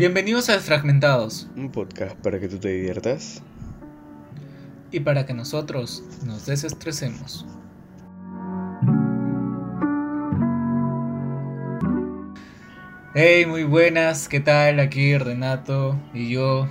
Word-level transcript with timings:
Bienvenidos 0.00 0.48
a 0.48 0.54
Desfragmentados. 0.54 1.46
Un 1.56 1.70
podcast 1.70 2.16
para 2.20 2.40
que 2.40 2.48
tú 2.48 2.56
te 2.56 2.70
diviertas. 2.70 3.42
Y 4.90 5.00
para 5.00 5.26
que 5.26 5.34
nosotros 5.34 6.02
nos 6.24 6.46
desestresemos. 6.46 7.44
Hey, 13.14 13.44
muy 13.44 13.64
buenas, 13.64 14.26
¿qué 14.26 14.40
tal? 14.40 14.80
Aquí 14.80 15.18
Renato 15.18 16.00
y 16.14 16.30
yo, 16.30 16.66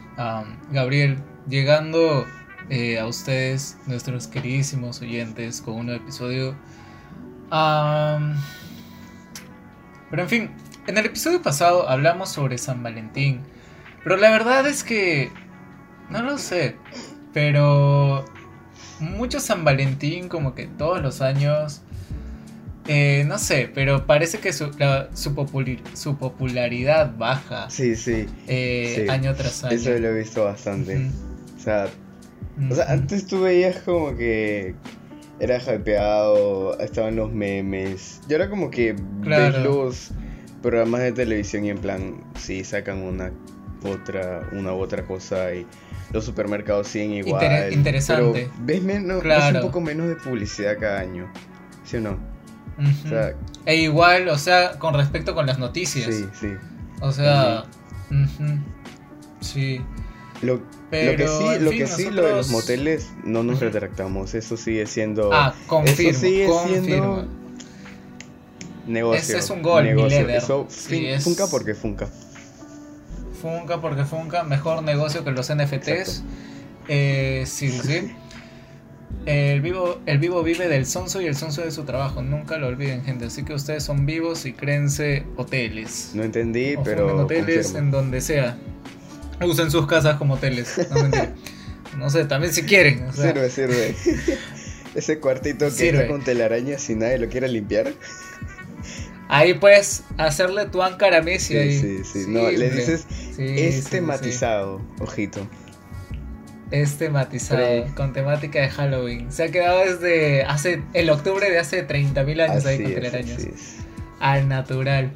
Gabriel, 0.72 1.20
llegando 1.48 2.26
eh, 2.72 2.98
a 2.98 3.06
ustedes, 3.06 3.78
nuestros 3.86 4.26
queridísimos 4.26 5.04
oyentes, 5.04 5.62
con 5.62 5.76
un 5.76 5.86
nuevo 5.86 6.02
episodio. 6.02 6.56
pero 10.10 10.24
en 10.24 10.30
fin, 10.30 10.50
en 10.90 10.98
el 10.98 11.06
episodio 11.06 11.40
pasado 11.44 11.88
hablamos 11.88 12.30
sobre 12.30 12.58
San 12.58 12.82
Valentín, 12.82 13.42
pero 14.04 14.18
la 14.18 14.32
verdad 14.32 14.66
es 14.66 14.84
que 14.84 15.30
no 16.10 16.24
lo 16.24 16.40
sé, 16.40 16.78
pero 17.32 18.26
mucho 19.00 19.40
San 19.40 19.64
Valentín 19.64 20.30
como 20.30 20.56
que 20.56 20.66
todos 20.66 21.00
los 21.00 21.22
años 21.22 21.84
eh, 22.88 23.24
no 23.28 23.38
sé, 23.38 23.70
pero 23.72 24.08
parece 24.08 24.40
que 24.40 24.52
su, 24.52 24.72
su, 25.14 25.36
popularidad 26.18 27.16
baja. 27.16 27.70
Sí, 27.70 27.96
sí, 27.96 28.26
eh, 28.48 29.06
Año 29.12 29.36
tras 29.36 29.64
año. 29.64 29.76
Eso 29.76 29.92
lo 29.92 30.08
he 30.08 30.18
visto 30.18 30.46
bastante. 30.46 30.98
o, 31.56 31.62
sea, 31.62 31.88
o 32.68 32.74
sea, 32.74 32.92
antes 32.92 33.28
tú 33.28 33.42
veías 33.42 33.78
como 33.84 34.18
que 34.18 34.74
era 35.40 35.60
hypeado, 35.60 36.80
estaban 36.80 37.16
los 37.16 37.32
memes. 37.32 38.22
Y 38.28 38.34
ahora 38.34 38.50
como 38.50 38.72
que 38.72 38.96
ves 39.22 39.56
los 39.60 40.12
programas 40.62 41.02
de 41.02 41.12
televisión 41.12 41.66
y 41.66 41.70
en 41.70 41.78
plan, 41.78 42.24
sí, 42.38 42.64
sacan 42.64 43.02
una 43.02 43.32
otra, 43.84 44.48
una 44.52 44.74
u 44.74 44.80
otra 44.80 45.04
cosa 45.06 45.54
y 45.54 45.66
los 46.12 46.26
supermercados 46.26 46.88
siguen 46.88 47.14
igual. 47.14 47.72
interesante. 47.72 48.50
Pero 48.52 48.66
ves 48.66 48.82
menos, 48.82 49.24
un 49.24 49.62
poco 49.62 49.82
menos 49.82 50.08
de 50.08 50.16
publicidad 50.16 50.78
cada 50.80 51.00
año, 51.00 51.32
¿sí 51.84 51.98
o 51.98 52.02
no? 52.02 52.18
e 53.66 53.76
igual, 53.76 54.30
o 54.30 54.38
sea, 54.38 54.80
con 54.80 54.94
respecto 54.94 55.36
con 55.36 55.46
las 55.46 55.60
noticias. 55.60 56.06
Sí, 56.06 56.26
sí. 56.34 56.54
O 57.02 57.12
sea, 57.12 57.66
sí. 59.42 59.82
Lo, 60.42 60.62
que 60.90 61.28
sí, 61.28 61.60
lo, 61.60 61.72
que 61.72 61.86
sí 61.86 62.10
lo 62.10 62.24
de 62.24 62.32
los 62.32 62.50
moteles, 62.50 63.12
no 63.26 63.44
nos 63.44 63.60
retractamos. 63.60 64.34
Eso 64.34 64.56
sigue 64.56 64.86
siendo. 64.86 65.32
Ah, 65.34 65.54
confirmo, 65.68 66.10
eso 66.10 66.20
sigue 66.20 66.48
siendo 66.68 67.28
negocio. 68.90 69.22
Ese 69.22 69.38
es 69.38 69.50
un 69.50 69.62
gol, 69.62 69.86
negocio. 69.86 70.28
Eso 70.30 70.68
funca 71.20 71.48
porque 71.48 71.74
funca. 71.74 72.08
Funca 73.42 73.82
porque 73.82 74.04
funca. 74.04 74.44
Mejor 74.44 74.84
negocio 74.84 75.24
que 75.24 75.32
los 75.32 75.54
NFTs. 75.54 76.24
Eh, 76.88 77.44
sí, 77.46 77.72
sí. 77.72 78.12
El 79.26 79.62
vivo, 79.62 80.00
el 80.06 80.18
vivo 80.18 80.44
vive 80.44 80.68
del 80.68 80.86
sonso 80.86 81.22
y 81.22 81.28
el 81.28 81.36
sonso 81.36 81.62
de 81.62 81.72
su 81.72 81.84
trabajo. 81.84 82.22
Nunca 82.22 82.58
lo 82.58 82.68
olviden, 82.68 83.04
gente. 83.04 83.26
Así 83.26 83.44
que 83.44 83.54
ustedes 83.54 83.84
son 83.84 84.06
vivos 84.06 84.46
y 84.46 84.54
créense 84.54 85.24
hoteles. 85.36 86.12
No 86.14 86.24
entendí, 86.24 86.76
pero. 86.84 87.24
hoteles 87.24 87.76
en 87.76 87.92
donde 87.92 88.22
sea. 88.22 88.58
Usen 89.42 89.72
sus 89.72 89.88
casas 89.88 90.18
como 90.18 90.34
hoteles. 90.36 90.90
No, 90.90 91.10
no 91.98 92.10
sé, 92.10 92.26
también 92.26 92.54
si 92.54 92.64
quieren. 92.64 93.12
Sirve, 93.14 93.50
sirve. 93.50 93.96
Ese 94.96 95.20
cuartito 95.20 95.74
que 95.76 95.90
está 95.90 96.08
con 96.08 96.24
telaraña 96.24 96.78
si 96.78 96.96
nadie 96.96 97.20
lo 97.20 97.30
quiere 97.30 97.48
limpiar. 97.48 97.94
Ahí 99.32 99.54
puedes 99.54 100.04
hacerle 100.18 100.66
tu 100.66 100.82
áncara 100.82 101.22
Messi. 101.22 101.54
Sí, 101.54 101.80
sí, 101.80 102.04
sí. 102.04 102.26
No, 102.28 102.50
le 102.50 102.72
dices 102.72 103.06
este 103.38 104.02
matizado, 104.02 104.82
ojito. 105.00 105.48
Este 106.72 107.10
matizado, 107.10 107.86
con 107.96 108.12
temática 108.12 108.60
de 108.60 108.70
Halloween. 108.70 109.32
Se 109.32 109.44
ha 109.44 109.52
quedado 109.52 109.82
desde 109.86 110.44
hace 110.44 110.82
el 110.94 111.12
octubre 111.12 111.50
de 111.50 111.60
hace 111.60 111.88
30.000 111.88 112.42
años 112.42 112.66
ahí 112.66 112.82
con 112.82 112.92
telarañas. 112.92 113.48
Al 114.20 114.48
natural. 114.50 115.12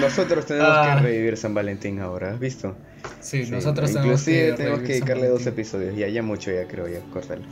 Nosotros 0.00 0.46
tenemos 0.46 0.70
que 0.70 0.90
ah. 0.92 1.00
revivir 1.00 1.36
San 1.36 1.52
Valentín 1.52 2.00
ahora, 2.00 2.32
¿has 2.32 2.40
visto? 2.40 2.74
Sí, 3.20 3.44
nosotros 3.50 3.92
tenemos 3.92 4.24
que 4.24 4.54
tenemos 4.56 4.80
que 4.80 4.94
dedicarle 4.94 5.28
dos 5.28 5.46
episodios. 5.46 5.94
Ya, 5.94 6.08
ya 6.08 6.22
mucho, 6.22 6.50
ya 6.50 6.66
creo, 6.66 6.88
ya, 6.88 7.00
cortarlo. 7.12 7.44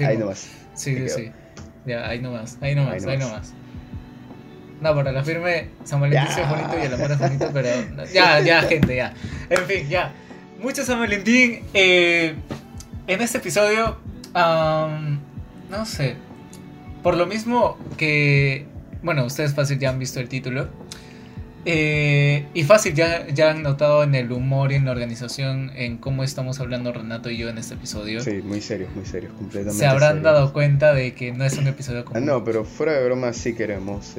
ahí 0.00 0.16
nomás. 0.16 0.48
Sí, 0.74 0.96
sí, 0.96 1.08
sí. 1.08 1.32
Ya, 1.84 2.08
ahí 2.08 2.22
nomás, 2.22 2.56
ahí 2.62 2.74
nomás, 2.74 3.04
ahí 3.04 3.18
nomás. 3.18 3.52
No, 4.80 4.94
para 4.94 5.12
la 5.12 5.24
firme, 5.24 5.68
San 5.84 6.00
Valentín 6.00 6.28
es 6.38 6.48
bonito 6.48 6.78
y 6.78 6.86
el 6.86 6.94
amor 6.94 7.10
es 7.12 7.18
bonito, 7.18 7.50
pero. 7.52 7.68
Ya, 8.12 8.40
ya, 8.40 8.62
gente, 8.62 8.96
ya. 8.96 9.14
En 9.48 9.64
fin, 9.64 9.88
ya. 9.88 10.12
Mucho 10.60 10.84
San 10.84 10.98
Valentín. 10.98 11.62
Eh, 11.72 12.34
en 13.06 13.20
este 13.20 13.38
episodio. 13.38 13.98
no 14.34 15.86
sé. 15.86 16.16
Por 17.02 17.16
lo 17.16 17.26
mismo 17.26 17.78
que. 17.96 18.66
Bueno, 19.02 19.24
ustedes 19.24 19.54
fácil 19.54 19.78
ya 19.78 19.90
han 19.90 19.98
visto 19.98 20.20
el 20.20 20.28
título. 20.28 20.68
Eh, 21.66 22.46
y 22.52 22.64
fácil, 22.64 22.94
ya, 22.94 23.26
ya 23.28 23.50
han 23.50 23.62
notado 23.62 24.02
en 24.02 24.14
el 24.14 24.30
humor 24.32 24.72
y 24.72 24.74
en 24.74 24.84
la 24.84 24.90
organización 24.90 25.70
en 25.74 25.96
cómo 25.96 26.22
estamos 26.22 26.60
hablando 26.60 26.92
Renato 26.92 27.30
y 27.30 27.38
yo 27.38 27.48
en 27.48 27.56
este 27.56 27.74
episodio. 27.74 28.20
Sí, 28.20 28.42
muy 28.44 28.60
serios, 28.60 28.94
muy 28.94 29.06
serios, 29.06 29.32
completamente. 29.32 29.78
Se 29.78 29.86
habrán 29.86 30.22
dado 30.22 30.52
cuenta 30.52 30.92
de 30.92 31.14
que 31.14 31.32
no 31.32 31.44
es 31.44 31.56
un 31.56 31.66
episodio. 31.66 32.04
Ah, 32.12 32.20
no, 32.20 32.44
pero 32.44 32.64
fuera 32.64 32.92
de 32.92 33.04
broma 33.04 33.32
sí 33.32 33.54
queremos. 33.54 34.14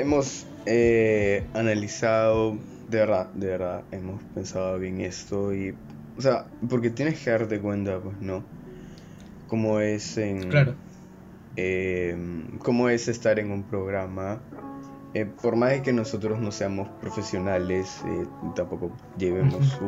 Hemos 0.00 0.46
eh, 0.66 1.46
analizado, 1.54 2.56
de 2.88 2.98
verdad, 2.98 3.32
de 3.34 3.46
verdad, 3.46 3.84
hemos 3.92 4.22
pensado 4.34 4.78
bien 4.78 5.00
esto 5.00 5.54
y. 5.54 5.74
O 6.16 6.22
sea, 6.22 6.46
porque 6.68 6.90
tienes 6.90 7.20
que 7.22 7.30
darte 7.30 7.60
cuenta, 7.60 8.00
pues, 8.00 8.20
¿no? 8.20 8.44
Cómo 9.46 9.80
es 9.80 10.18
en. 10.18 10.50
Claro. 10.50 10.74
Eh, 11.56 12.16
cómo 12.60 12.88
es 12.88 13.08
estar 13.08 13.38
en 13.38 13.50
un 13.50 13.64
programa 13.64 14.40
eh, 15.12 15.26
por 15.26 15.56
más 15.56 15.70
de 15.70 15.82
que 15.82 15.92
nosotros 15.92 16.38
no 16.38 16.52
seamos 16.52 16.88
profesionales, 17.00 18.00
eh, 18.06 18.26
tampoco 18.54 18.92
llevemos 19.18 19.80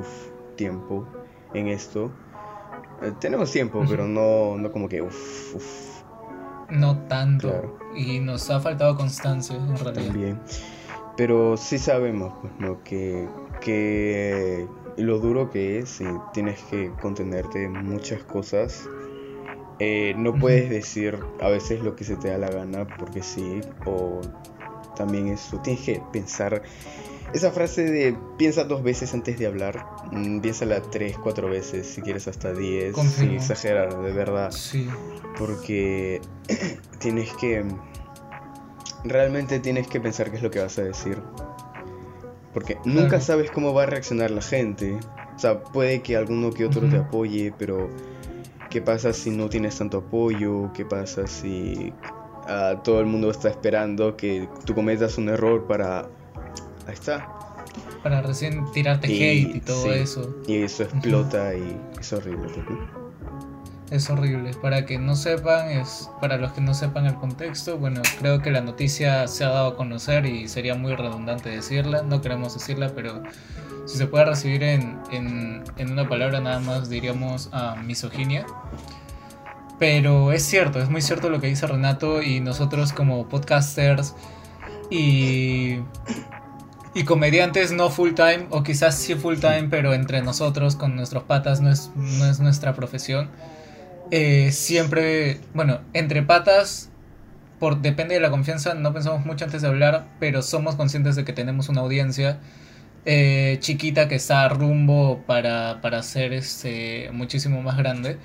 tiempo 0.57 1.07
en 1.55 1.69
esto, 1.69 2.11
eh, 3.03 3.13
tenemos 3.21 3.53
tiempo, 3.53 3.85
pero 3.89 4.09
no, 4.09 4.59
no 4.59 4.73
como 4.73 4.89
que 4.89 5.01
uff, 5.01 5.55
No 6.73 6.99
tanto. 7.07 7.79
Y 7.95 8.19
nos 8.21 8.51
ha 8.51 8.61
faltado 8.61 8.97
constancia 8.97 9.57
en 9.57 9.77
realidad. 9.77 10.07
También. 10.07 10.41
Pero 11.17 11.57
sí 11.57 11.79
sabemos, 11.79 12.33
pues, 12.41 12.53
¿no? 12.59 12.83
Que, 12.83 13.29
que 13.61 14.67
lo 14.97 15.19
duro 15.19 15.51
que 15.51 15.79
es 15.79 16.01
y 16.01 16.07
tienes 16.33 16.61
que 16.71 16.91
contenerte 17.01 17.69
muchas 17.69 18.23
cosas. 18.25 18.89
no 20.17 20.35
puedes 20.35 20.71
decir 20.71 21.19
a 21.41 21.49
veces 21.49 21.83
lo 21.83 21.95
que 21.95 22.05
se 22.05 22.17
te 22.17 22.29
da 22.29 22.39
la 22.39 22.51
gana 22.51 22.87
porque 22.99 23.23
sí, 23.23 23.61
o 23.85 24.21
también 24.97 25.29
eso. 25.29 25.59
Tienes 25.59 25.85
que 25.85 26.03
pensar. 26.13 26.63
Esa 27.35 27.51
frase 27.51 27.85
de 27.85 28.17
piensa 28.37 28.65
dos 28.65 28.83
veces 28.83 29.15
antes 29.15 29.39
de 29.39 29.47
hablar, 29.47 29.87
mm, 30.11 30.41
piénsala 30.41 30.83
tres, 30.83 31.17
cuatro 31.17 31.49
veces, 31.49 31.87
si 31.87 32.03
quieres 32.03 32.29
hasta 32.29 32.53
diez, 32.53 32.95
sin 32.97 33.33
exagerar, 33.33 33.97
de 34.03 34.13
verdad. 34.13 34.51
Sí. 34.51 34.89
Porque 35.39 36.21
tienes 36.99 37.33
que. 37.35 37.65
Realmente 39.05 39.59
tienes 39.61 39.89
que 39.89 40.01
pensar 40.01 40.31
qué 40.31 40.37
es 40.37 40.43
lo 40.43 40.51
que 40.51 40.61
vas 40.61 40.79
a 40.79 40.83
decir. 40.83 41.19
Porque 42.53 42.77
nunca 42.85 43.21
sabes 43.21 43.51
cómo 43.51 43.73
va 43.73 43.85
a 43.85 43.87
reaccionar 43.87 44.31
la 44.31 44.43
gente. 44.43 44.99
O 45.35 45.39
sea, 45.39 45.63
puede 45.63 46.03
que 46.03 46.17
alguno 46.17 46.53
que 46.53 46.67
otro 46.67 46.87
te 46.89 46.99
apoye, 46.99 47.53
pero 47.59 47.89
¿qué 48.69 48.83
pasa 48.83 49.13
si 49.15 49.31
no 49.31 49.49
tienes 49.49 49.79
tanto 49.79 49.99
apoyo? 49.99 50.71
¿Qué 50.75 50.85
pasa 50.85 51.27
si 51.27 51.93
todo 52.85 53.01
el 53.01 53.07
mundo 53.07 53.31
está 53.31 53.49
esperando 53.49 54.17
que 54.17 54.49
tú 54.65 54.75
cometas 54.75 55.19
un 55.19 55.29
error 55.29 55.67
para... 55.67 56.09
Ahí 56.87 56.95
está. 56.95 57.29
Para 58.03 58.23
recién 58.23 58.71
tirarte 58.73 59.07
hate 59.07 59.57
y 59.57 59.61
todo 59.61 59.93
eso. 59.93 60.35
Y 60.47 60.63
eso 60.63 60.83
explota 60.83 61.55
y 61.55 61.81
es 61.99 62.13
horrible. 62.13 62.49
Es 63.91 64.11
horrible. 64.11 64.53
Para 64.61 64.87
que 64.87 64.99
no 64.99 65.15
sepan, 65.15 65.71
es 65.71 66.11
para 66.21 66.39
los 66.39 66.53
que 66.53 66.61
no 66.61 66.75
sepan 66.75 67.07
el 67.07 67.15
contexto, 67.15 67.79
bueno, 67.79 68.01
creo 68.19 68.41
que 68.41 68.51
la 68.51 68.63
noticia 68.63 69.29
se 69.29 69.45
ha 69.45 69.51
dado 69.51 69.69
a 69.69 69.77
conocer 69.77 70.27
y 70.27 70.49
sería 70.49 70.75
muy 70.75 70.97
redundante 70.97 71.51
decirla. 71.51 72.03
No 72.03 72.21
queremos 72.21 72.55
decirla, 72.55 72.93
pero 72.95 73.23
si 73.87 73.99
se 73.99 74.07
puede 74.07 74.25
recibir 74.25 74.63
en, 74.63 74.99
en, 75.11 75.63
en 75.77 75.93
una 75.93 76.09
palabra 76.09 76.41
nada 76.41 76.59
más 76.59 76.89
diríamos 76.89 77.51
a 77.53 77.77
misoginia. 77.77 78.47
Pero 79.79 80.33
es 80.33 80.45
cierto, 80.45 80.81
es 80.81 80.89
muy 80.89 81.03
cierto 81.03 81.29
lo 81.29 81.41
que 81.41 81.49
dice 81.49 81.67
Renato 81.67 82.23
y 82.23 82.41
nosotros 82.41 82.93
como 82.93 83.29
podcasters 83.29 84.15
y, 84.91 85.79
y 86.95 87.05
comediantes 87.05 87.73
no 87.73 87.91
full 87.91 88.13
time, 88.13 88.47
o 88.51 88.63
quizás 88.63 88.97
sí 88.97 89.15
full 89.15 89.39
time, 89.39 89.69
pero 89.71 89.95
entre 89.95 90.23
nosotros 90.23 90.77
con 90.77 90.95
nuestros 90.97 91.23
patas 91.25 91.61
no 91.61 91.71
es, 91.71 91.91
no 91.97 92.27
es 92.27 92.41
nuestra 92.41 92.75
profesión. 92.75 93.31
Eh, 94.11 94.53
siempre, 94.53 95.41
bueno, 95.55 95.81
entre 95.95 96.23
patas, 96.23 96.91
por, 97.59 97.81
depende 97.81 98.15
de 98.15 98.21
la 98.21 98.31
confianza, 98.31 98.75
no 98.75 98.93
pensamos 98.93 99.25
mucho 99.25 99.45
antes 99.45 99.63
de 99.63 99.69
hablar, 99.69 100.07
pero 100.21 100.43
somos 100.43 100.77
conscientes 100.77 101.17
de 101.17 101.25
que 101.25 101.33
tenemos 101.33 101.69
una 101.69 101.81
audiencia 101.81 102.41
eh, 103.05 103.57
chiquita 103.61 104.07
que 104.09 104.17
está 104.17 104.49
rumbo 104.49 105.23
para, 105.27 105.81
para 105.81 106.03
ser 106.03 106.33
este, 106.33 107.11
muchísimo 107.13 107.63
más 107.63 107.77
grande. 107.79 108.19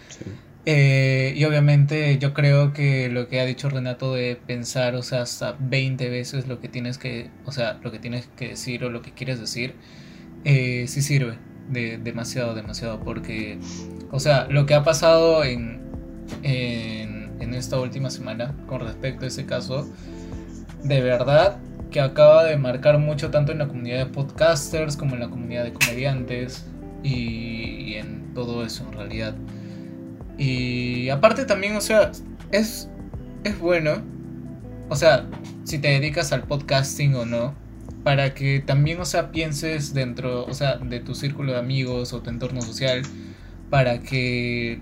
Eh, 0.69 1.33
y 1.37 1.45
obviamente 1.45 2.17
yo 2.17 2.33
creo 2.33 2.73
que 2.73 3.07
lo 3.07 3.29
que 3.29 3.39
ha 3.39 3.45
dicho 3.45 3.69
Renato 3.69 4.13
de 4.13 4.35
pensar, 4.35 4.95
o 4.95 5.01
sea, 5.01 5.21
hasta 5.21 5.55
20 5.57 6.09
veces 6.09 6.45
lo 6.49 6.59
que 6.59 6.67
tienes 6.67 6.97
que, 6.97 7.29
o 7.45 7.53
sea, 7.53 7.79
lo 7.81 7.89
que 7.89 7.99
tienes 7.99 8.27
que 8.35 8.49
decir 8.49 8.83
o 8.83 8.89
lo 8.89 9.01
que 9.01 9.13
quieres 9.13 9.39
decir, 9.39 9.75
eh, 10.43 10.83
sí 10.89 11.01
sirve 11.01 11.37
de, 11.69 11.97
demasiado, 11.97 12.53
demasiado, 12.53 12.99
porque, 12.99 13.59
o 14.11 14.19
sea, 14.19 14.47
lo 14.49 14.65
que 14.65 14.73
ha 14.73 14.83
pasado 14.83 15.45
en, 15.45 15.79
en, 16.43 17.31
en 17.39 17.53
esta 17.53 17.79
última 17.79 18.09
semana 18.09 18.53
con 18.67 18.81
respecto 18.81 19.23
a 19.23 19.29
ese 19.29 19.45
caso, 19.45 19.89
de 20.83 20.99
verdad 21.01 21.59
que 21.91 22.01
acaba 22.01 22.43
de 22.43 22.57
marcar 22.57 22.97
mucho 22.99 23.31
tanto 23.31 23.53
en 23.53 23.59
la 23.59 23.69
comunidad 23.69 23.99
de 23.99 24.05
podcasters 24.07 24.97
como 24.97 25.15
en 25.15 25.21
la 25.21 25.29
comunidad 25.29 25.63
de 25.63 25.71
comediantes 25.71 26.65
y, 27.03 27.93
en 27.93 28.33
todo 28.33 28.65
eso 28.65 28.85
en 28.85 28.93
realidad. 28.93 29.35
Y 30.37 31.09
aparte 31.09 31.45
también, 31.45 31.75
o 31.75 31.81
sea, 31.81 32.11
es, 32.51 32.89
es 33.43 33.59
bueno, 33.59 34.03
o 34.89 34.95
sea, 34.95 35.25
si 35.63 35.79
te 35.79 35.89
dedicas 35.89 36.31
al 36.31 36.43
podcasting 36.43 37.15
o 37.15 37.25
no, 37.25 37.55
para 38.03 38.33
que 38.33 38.59
también, 38.59 38.99
o 39.01 39.05
sea, 39.05 39.31
pienses 39.31 39.93
dentro, 39.93 40.45
o 40.45 40.53
sea, 40.53 40.77
de 40.77 40.99
tu 40.99 41.15
círculo 41.15 41.53
de 41.53 41.59
amigos 41.59 42.13
o 42.13 42.21
tu 42.21 42.29
entorno 42.29 42.61
social, 42.61 43.01
para 43.69 43.99
que 43.99 44.79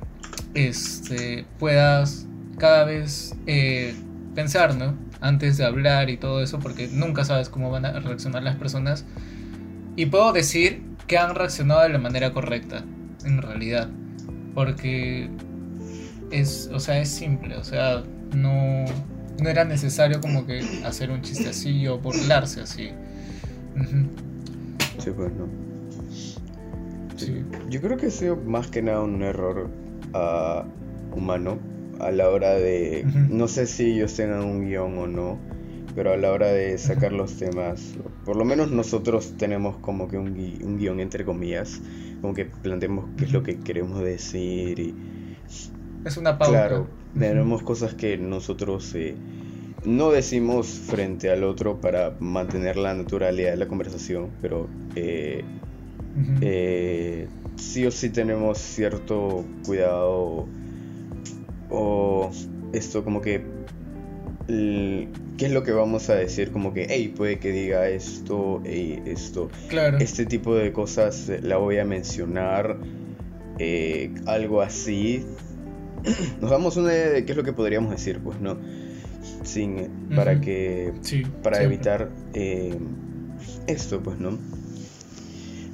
este, 0.54 1.46
puedas 1.58 2.28
cada 2.58 2.84
vez 2.84 3.36
eh, 3.48 3.96
pensar, 4.36 4.76
¿no? 4.76 4.96
antes 5.26 5.58
de 5.58 5.66
hablar 5.66 6.10
y 6.10 6.18
todo 6.18 6.42
eso, 6.42 6.60
porque 6.60 6.88
nunca 6.88 7.26
sabes 7.26 7.50
cómo 7.50 7.72
van 7.72 7.86
a 7.86 8.00
reaccionar 8.00 8.44
las 8.44 8.56
personas. 8.56 9.06
Y 9.96 10.08
puedo 10.08 10.32
decir 10.34 10.84
que 11.08 11.18
han 11.18 11.36
reaccionado 11.36 11.82
de 11.82 11.90
la 11.90 11.98
manera 11.98 12.32
correcta, 12.32 12.84
en 13.24 13.42
realidad. 13.42 13.90
Porque 14.54 15.30
es, 16.40 16.70
o 16.74 16.80
sea, 16.80 17.00
es 17.00 17.10
simple, 17.10 17.56
o 17.56 17.64
sea, 17.64 18.04
no, 18.36 18.86
no 19.42 19.50
era 19.50 19.66
necesario 19.66 20.22
como 20.22 20.46
que 20.46 20.62
hacer 20.86 21.12
un 21.12 21.22
chiste 21.22 21.50
así 21.50 21.88
o 21.88 21.98
burlarse 22.00 22.62
así. 22.62 22.92
Sí, 25.00 25.12
pues 25.16 25.32
no. 25.34 25.48
Yo 27.70 27.82
creo 27.82 27.98
que 27.98 28.08
ha 28.08 28.12
sido 28.12 28.36
más 28.36 28.68
que 28.68 28.82
nada 28.82 29.02
un 29.02 29.22
error 29.24 29.70
uh, 30.14 31.16
humano 31.18 31.58
a 32.00 32.12
la 32.12 32.30
hora 32.30 32.54
de, 32.54 33.06
no 33.30 33.48
sé 33.48 33.68
si 33.68 33.94
ellos 33.94 34.14
tengan 34.16 34.44
un 34.44 34.68
guion 34.68 34.98
o 34.98 35.08
no, 35.08 35.40
pero 35.96 36.12
a 36.12 36.18
la 36.18 36.32
hora 36.32 36.48
de 36.48 36.78
sacar 36.78 37.14
los 37.14 37.38
temas, 37.38 37.96
por 38.26 38.36
lo 38.36 38.44
menos 38.44 38.72
nosotros 38.72 39.34
tenemos 39.38 39.78
como 39.78 40.10
que 40.10 40.18
un, 40.18 40.78
guion 40.78 41.00
entre 41.00 41.24
comillas, 41.24 41.82
como 42.22 42.34
que 42.34 42.46
planteemos 42.46 43.06
qué 43.18 43.26
es 43.26 43.32
lo 43.32 43.44
que 43.44 43.60
queremos 43.60 44.02
decir 44.02 44.80
y... 44.80 44.96
Es 46.06 46.18
una 46.18 46.38
pauta. 46.38 46.68
Claro, 46.68 46.88
tenemos 47.18 47.64
cosas 47.64 47.96
que 47.96 48.18
nosotros 48.18 48.94
eh, 48.96 49.16
no 49.84 50.12
decimos 50.12 50.68
frente 50.68 51.32
al 51.32 51.44
otro 51.44 51.82
para 51.82 52.16
mantener 52.20 52.78
la 52.78 52.94
naturalidad 52.94 53.52
de 53.52 53.58
la 53.58 53.68
conversación, 53.68 54.30
pero 54.42 54.70
eh, 54.96 55.44
eh, 56.42 57.28
sí 57.56 57.86
o 57.86 57.92
sí 57.92 58.10
tenemos 58.10 58.60
cierto 58.60 59.44
cuidado 59.66 60.48
o 61.70 62.32
esto 62.74 63.04
como 63.04 63.22
que 63.22 63.44
qué 64.48 65.46
es 65.46 65.52
lo 65.52 65.64
que 65.64 65.72
vamos 65.72 66.10
a 66.10 66.16
decir 66.16 66.52
como 66.52 66.72
que 66.74 66.86
hey 66.88 67.12
puede 67.16 67.40
que 67.40 67.52
diga 67.52 67.90
esto 67.90 68.62
hey, 68.64 69.02
esto 69.06 69.50
claro. 69.70 69.98
este 69.98 70.26
tipo 70.26 70.56
de 70.56 70.72
cosas 70.72 71.32
la 71.42 71.58
voy 71.58 71.80
a 71.80 71.86
mencionar 71.86 72.78
eh, 73.58 74.14
algo 74.28 74.62
así 74.62 75.26
nos 76.42 76.52
damos 76.52 76.78
una 76.78 76.94
idea 76.94 77.10
de 77.10 77.26
qué 77.26 77.32
es 77.32 77.38
lo 77.38 77.44
que 77.44 77.54
podríamos 77.54 77.92
decir 77.92 78.20
pues 78.20 78.40
no 78.40 78.58
sin 79.44 80.10
para 80.16 80.42
que 80.42 80.94
para 81.44 81.62
evitar 81.62 82.10
eh, 82.34 82.78
esto 83.68 84.02
pues 84.02 84.20
no 84.20 84.38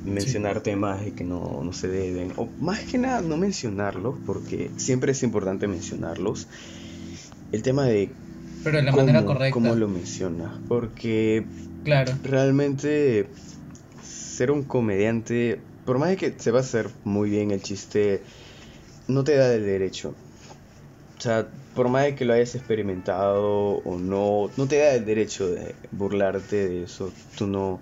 mencionar 0.05 0.61
temas 0.61 1.01
que 1.15 1.23
no, 1.23 1.69
se 1.73 1.87
deben, 1.87 2.33
o 2.37 2.47
más 2.59 2.79
que 2.79 2.97
nada 2.97 3.21
no 3.21 3.37
mencionarlos, 3.37 4.15
porque 4.25 4.71
siempre 4.77 5.11
es 5.11 5.23
importante 5.23 5.67
mencionarlos. 5.67 6.47
El 7.51 7.63
tema 7.63 7.85
de... 7.85 8.09
Pero 8.63 8.77
de 8.77 8.83
la 8.83 8.91
manera 8.91 9.25
correcta. 9.25 9.53
¿Cómo 9.53 9.75
lo 9.75 9.87
mencionas? 9.87 10.53
Porque... 10.67 11.45
Claro. 11.83 12.13
Realmente 12.23 13.27
ser 14.03 14.51
un 14.51 14.63
comediante, 14.63 15.59
por 15.85 15.97
más 15.97 16.09
de 16.09 16.17
que 16.17 16.35
se 16.37 16.51
va 16.51 16.59
a 16.59 16.61
hacer 16.61 16.89
muy 17.03 17.29
bien 17.29 17.51
el 17.51 17.61
chiste, 17.61 18.21
no 19.11 19.23
te 19.23 19.35
da 19.35 19.53
el 19.53 19.65
derecho. 19.65 20.13
O 21.17 21.21
sea, 21.21 21.47
por 21.75 21.89
más 21.89 22.03
de 22.05 22.15
que 22.15 22.25
lo 22.25 22.33
hayas 22.33 22.55
experimentado 22.55 23.75
o 23.83 23.99
no, 23.99 24.49
no 24.57 24.67
te 24.67 24.79
da 24.79 24.93
el 24.93 25.05
derecho 25.05 25.47
de 25.47 25.75
burlarte 25.91 26.67
de 26.67 26.83
eso. 26.83 27.11
Tú 27.37 27.47
no 27.47 27.79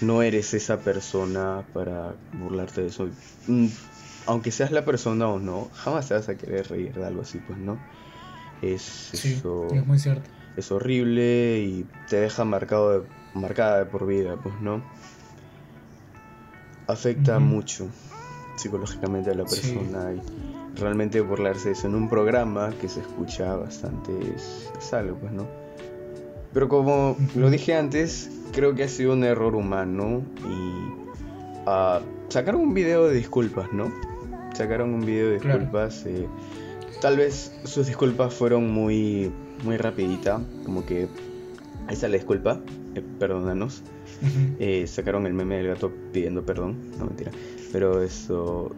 no 0.00 0.22
eres 0.22 0.54
esa 0.54 0.78
persona 0.78 1.64
para 1.72 2.14
burlarte 2.32 2.82
de 2.82 2.86
eso. 2.88 3.08
Mm, 3.46 3.66
aunque 4.26 4.50
seas 4.50 4.70
la 4.70 4.84
persona 4.84 5.28
o 5.28 5.38
no, 5.38 5.68
jamás 5.74 6.08
te 6.08 6.14
vas 6.14 6.28
a 6.28 6.36
querer 6.36 6.68
reír 6.68 6.94
de 6.94 7.04
algo 7.04 7.22
así, 7.22 7.38
pues 7.38 7.58
no. 7.58 7.78
Es 8.62 9.12
eso. 9.14 9.68
Es 9.72 9.86
muy 9.86 9.98
cierto. 9.98 10.28
Es 10.56 10.72
horrible 10.72 11.60
y 11.60 11.86
te 12.08 12.16
deja 12.16 12.44
marcado 12.44 13.06
marcada 13.34 13.78
de 13.78 13.86
por 13.86 14.06
vida, 14.06 14.36
pues 14.36 14.54
no. 14.60 14.82
Afecta 16.86 17.38
mucho 17.38 17.88
psicológicamente 18.56 19.30
a 19.30 19.34
la 19.34 19.44
persona 19.44 20.14
y 20.14 20.22
realmente 20.76 21.20
burlarse 21.20 21.68
de 21.68 21.72
eso 21.74 21.88
en 21.88 21.94
un 21.94 22.08
programa 22.08 22.70
que 22.80 22.88
se 22.88 23.00
escucha 23.00 23.54
bastante 23.56 24.12
es, 24.34 24.70
es 24.78 24.92
algo, 24.92 25.16
pues 25.16 25.32
no. 25.32 25.46
Pero 26.52 26.68
como 26.68 27.16
lo 27.34 27.50
dije 27.50 27.74
antes, 27.74 28.30
creo 28.52 28.74
que 28.74 28.84
ha 28.84 28.88
sido 28.88 29.12
un 29.12 29.24
error 29.24 29.54
humano 29.54 30.22
y 30.44 31.68
uh, 31.68 32.00
sacaron 32.28 32.62
un 32.62 32.74
video 32.74 33.06
de 33.06 33.14
disculpas, 33.14 33.72
¿no? 33.72 33.92
Sacaron 34.54 34.94
un 34.94 35.04
video 35.04 35.28
de 35.28 35.34
disculpas. 35.34 36.04
Eh, 36.06 36.26
tal 37.00 37.16
vez 37.16 37.52
sus 37.64 37.86
disculpas 37.86 38.34
fueron 38.34 38.70
muy, 38.70 39.30
muy 39.62 39.76
rapidita, 39.76 40.40
como 40.64 40.84
que 40.84 41.08
ahí 41.86 41.94
está 41.94 42.08
la 42.08 42.14
disculpa, 42.14 42.60
eh, 42.94 43.02
perdónanos. 43.18 43.82
Eh, 44.58 44.84
sacaron 44.88 45.26
el 45.26 45.34
meme 45.34 45.58
del 45.58 45.68
gato 45.68 45.92
pidiendo 46.12 46.44
perdón, 46.44 46.76
no 46.98 47.04
mentira. 47.04 47.30
Pero 47.72 48.02
eso... 48.02 48.74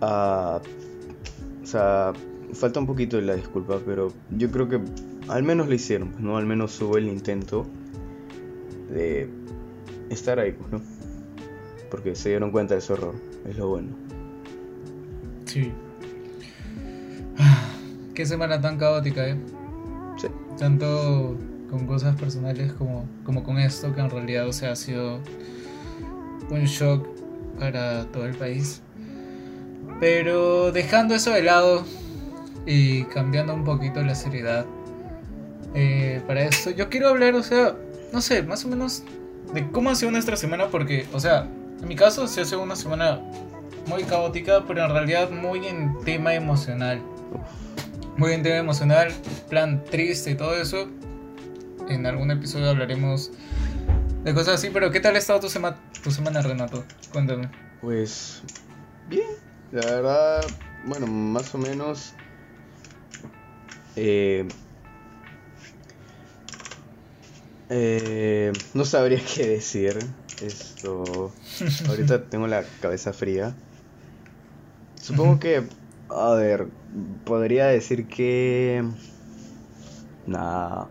Uh, 0.00 0.58
o 1.62 1.66
sea, 1.66 2.12
falta 2.52 2.80
un 2.80 2.86
poquito 2.86 3.16
de 3.16 3.22
la 3.22 3.34
disculpa, 3.34 3.78
pero 3.84 4.12
yo 4.30 4.50
creo 4.50 4.68
que 4.68 4.80
al 5.28 5.42
menos 5.42 5.68
lo 5.68 5.74
hicieron, 5.74 6.10
pues, 6.10 6.22
¿no? 6.22 6.36
Al 6.36 6.46
menos 6.46 6.80
hubo 6.80 6.98
el 6.98 7.08
intento 7.08 7.66
de 8.90 9.28
estar 10.10 10.38
ahí, 10.38 10.52
pues, 10.52 10.70
¿no? 10.72 10.80
Porque 11.90 12.14
se 12.14 12.30
dieron 12.30 12.50
cuenta 12.50 12.74
de 12.74 12.80
su 12.80 12.94
error, 12.94 13.14
es 13.46 13.56
lo 13.56 13.68
bueno. 13.68 13.88
Sí. 15.46 15.72
Qué 18.14 18.26
semana 18.26 18.60
tan 18.60 18.78
caótica, 18.78 19.28
¿eh? 19.28 19.36
Sí. 20.18 20.28
Tanto 20.58 21.36
con 21.70 21.86
cosas 21.86 22.16
personales 22.16 22.72
como, 22.74 23.06
como 23.24 23.42
con 23.42 23.58
esto, 23.58 23.94
que 23.94 24.00
en 24.00 24.10
realidad, 24.10 24.46
o 24.46 24.52
sea, 24.52 24.72
ha 24.72 24.76
sido 24.76 25.20
un 26.50 26.64
shock 26.64 27.06
para 27.58 28.04
todo 28.06 28.26
el 28.26 28.34
país. 28.34 28.82
Pero 30.02 30.72
dejando 30.72 31.14
eso 31.14 31.30
de 31.30 31.42
lado 31.42 31.84
y 32.66 33.04
cambiando 33.04 33.54
un 33.54 33.62
poquito 33.62 34.02
la 34.02 34.16
seriedad 34.16 34.66
eh, 35.76 36.20
para 36.26 36.42
esto, 36.42 36.70
yo 36.70 36.88
quiero 36.88 37.08
hablar, 37.08 37.36
o 37.36 37.42
sea, 37.44 37.76
no 38.12 38.20
sé, 38.20 38.42
más 38.42 38.64
o 38.64 38.68
menos 38.68 39.04
de 39.54 39.70
cómo 39.70 39.90
ha 39.90 39.94
sido 39.94 40.10
nuestra 40.10 40.36
semana, 40.36 40.66
porque, 40.72 41.06
o 41.12 41.20
sea, 41.20 41.48
en 41.80 41.86
mi 41.86 41.94
caso 41.94 42.26
se 42.26 42.40
hace 42.40 42.56
una 42.56 42.74
semana 42.74 43.20
muy 43.86 44.02
caótica, 44.02 44.64
pero 44.66 44.84
en 44.84 44.90
realidad 44.90 45.30
muy 45.30 45.68
en 45.68 45.96
tema 46.00 46.34
emocional. 46.34 47.00
Muy 48.16 48.32
en 48.32 48.42
tema 48.42 48.56
emocional, 48.56 49.12
plan 49.48 49.84
triste 49.84 50.32
y 50.32 50.34
todo 50.34 50.56
eso. 50.56 50.88
En 51.88 52.06
algún 52.06 52.32
episodio 52.32 52.70
hablaremos 52.70 53.30
de 54.24 54.34
cosas 54.34 54.54
así, 54.56 54.68
pero 54.70 54.90
¿qué 54.90 54.98
tal 54.98 55.14
ha 55.14 55.18
estado 55.18 55.38
tu, 55.38 55.48
sema 55.48 55.76
tu 56.02 56.10
semana, 56.10 56.42
Renato? 56.42 56.84
Cuéntame. 57.12 57.48
Pues 57.80 58.42
bien, 59.08 59.28
la 59.72 59.80
verdad, 59.84 60.44
bueno, 60.84 61.06
más 61.06 61.54
o 61.54 61.58
menos... 61.58 62.14
Eh, 63.96 64.46
Eh, 67.74 68.52
no 68.74 68.84
sabría 68.84 69.18
qué 69.34 69.46
decir. 69.48 69.96
Esto. 70.42 71.32
Ahorita 71.88 72.24
tengo 72.26 72.46
la 72.46 72.64
cabeza 72.82 73.14
fría. 73.14 73.54
Supongo 75.00 75.40
que. 75.40 75.62
A 76.10 76.34
ver. 76.34 76.68
Podría 77.24 77.68
decir 77.68 78.08
que. 78.08 78.84
Nada. 80.26 80.88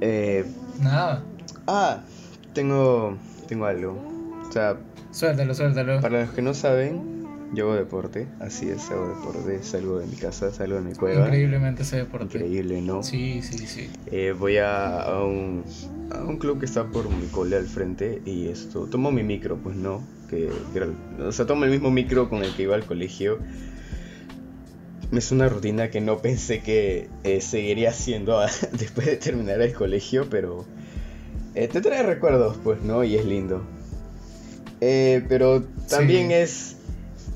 Eh, 0.00 0.46
Nada. 0.78 1.24
Ah, 1.66 2.04
tengo, 2.54 3.18
tengo 3.48 3.66
algo. 3.66 4.00
O 4.48 4.52
sea, 4.52 4.78
Suéltalo, 5.10 5.54
suéltalo. 5.54 6.00
para 6.00 6.22
los 6.24 6.30
que 6.34 6.42
no 6.42 6.54
saben, 6.54 7.26
yo 7.54 7.64
hago 7.66 7.74
deporte. 7.76 8.26
Así 8.40 8.68
es, 8.68 8.90
hago 8.90 9.08
deporte. 9.08 9.62
Salgo 9.62 9.98
de 9.98 10.06
mi 10.06 10.16
casa, 10.16 10.52
salgo 10.52 10.76
de 10.76 10.82
mi 10.82 10.92
cueva. 10.94 11.26
Increíblemente 11.26 11.82
ese 11.82 11.96
deporte. 11.96 12.38
Increíble, 12.38 12.82
¿no? 12.82 13.02
Sí, 13.02 13.40
sí, 13.42 13.58
sí. 13.66 13.90
Eh, 14.06 14.34
voy 14.38 14.58
a, 14.58 15.00
a 15.00 15.24
un, 15.24 15.64
a 16.12 16.22
un 16.24 16.38
club 16.38 16.60
que 16.60 16.66
está 16.66 16.84
por 16.86 17.08
mi 17.10 17.26
cole 17.26 17.56
al 17.56 17.66
frente 17.66 18.22
y 18.24 18.48
esto, 18.48 18.86
tomo 18.86 19.10
mi 19.10 19.22
micro, 19.22 19.56
pues 19.56 19.76
no, 19.76 20.02
que, 20.28 20.50
o 21.20 21.32
sea, 21.32 21.46
tomo 21.46 21.64
el 21.64 21.70
mismo 21.70 21.90
micro 21.90 22.28
con 22.28 22.42
el 22.42 22.54
que 22.54 22.62
iba 22.64 22.74
al 22.74 22.84
colegio. 22.84 23.38
Es 25.10 25.32
una 25.32 25.48
rutina 25.48 25.88
que 25.90 26.02
no 26.02 26.18
pensé 26.18 26.60
que 26.60 27.08
eh, 27.24 27.40
seguiría 27.40 27.90
haciendo 27.90 28.38
a- 28.38 28.46
después 28.78 29.06
de 29.06 29.16
terminar 29.16 29.60
el 29.62 29.72
colegio, 29.72 30.26
pero 30.28 30.66
eh, 31.54 31.66
te 31.68 31.80
trae 31.80 32.02
recuerdos, 32.02 32.58
pues, 32.62 32.82
¿no? 32.82 33.04
Y 33.04 33.16
es 33.16 33.24
lindo. 33.24 33.62
Eh, 34.80 35.24
pero 35.28 35.64
también 35.88 36.28
Sí. 36.28 36.34
es, 36.34 36.76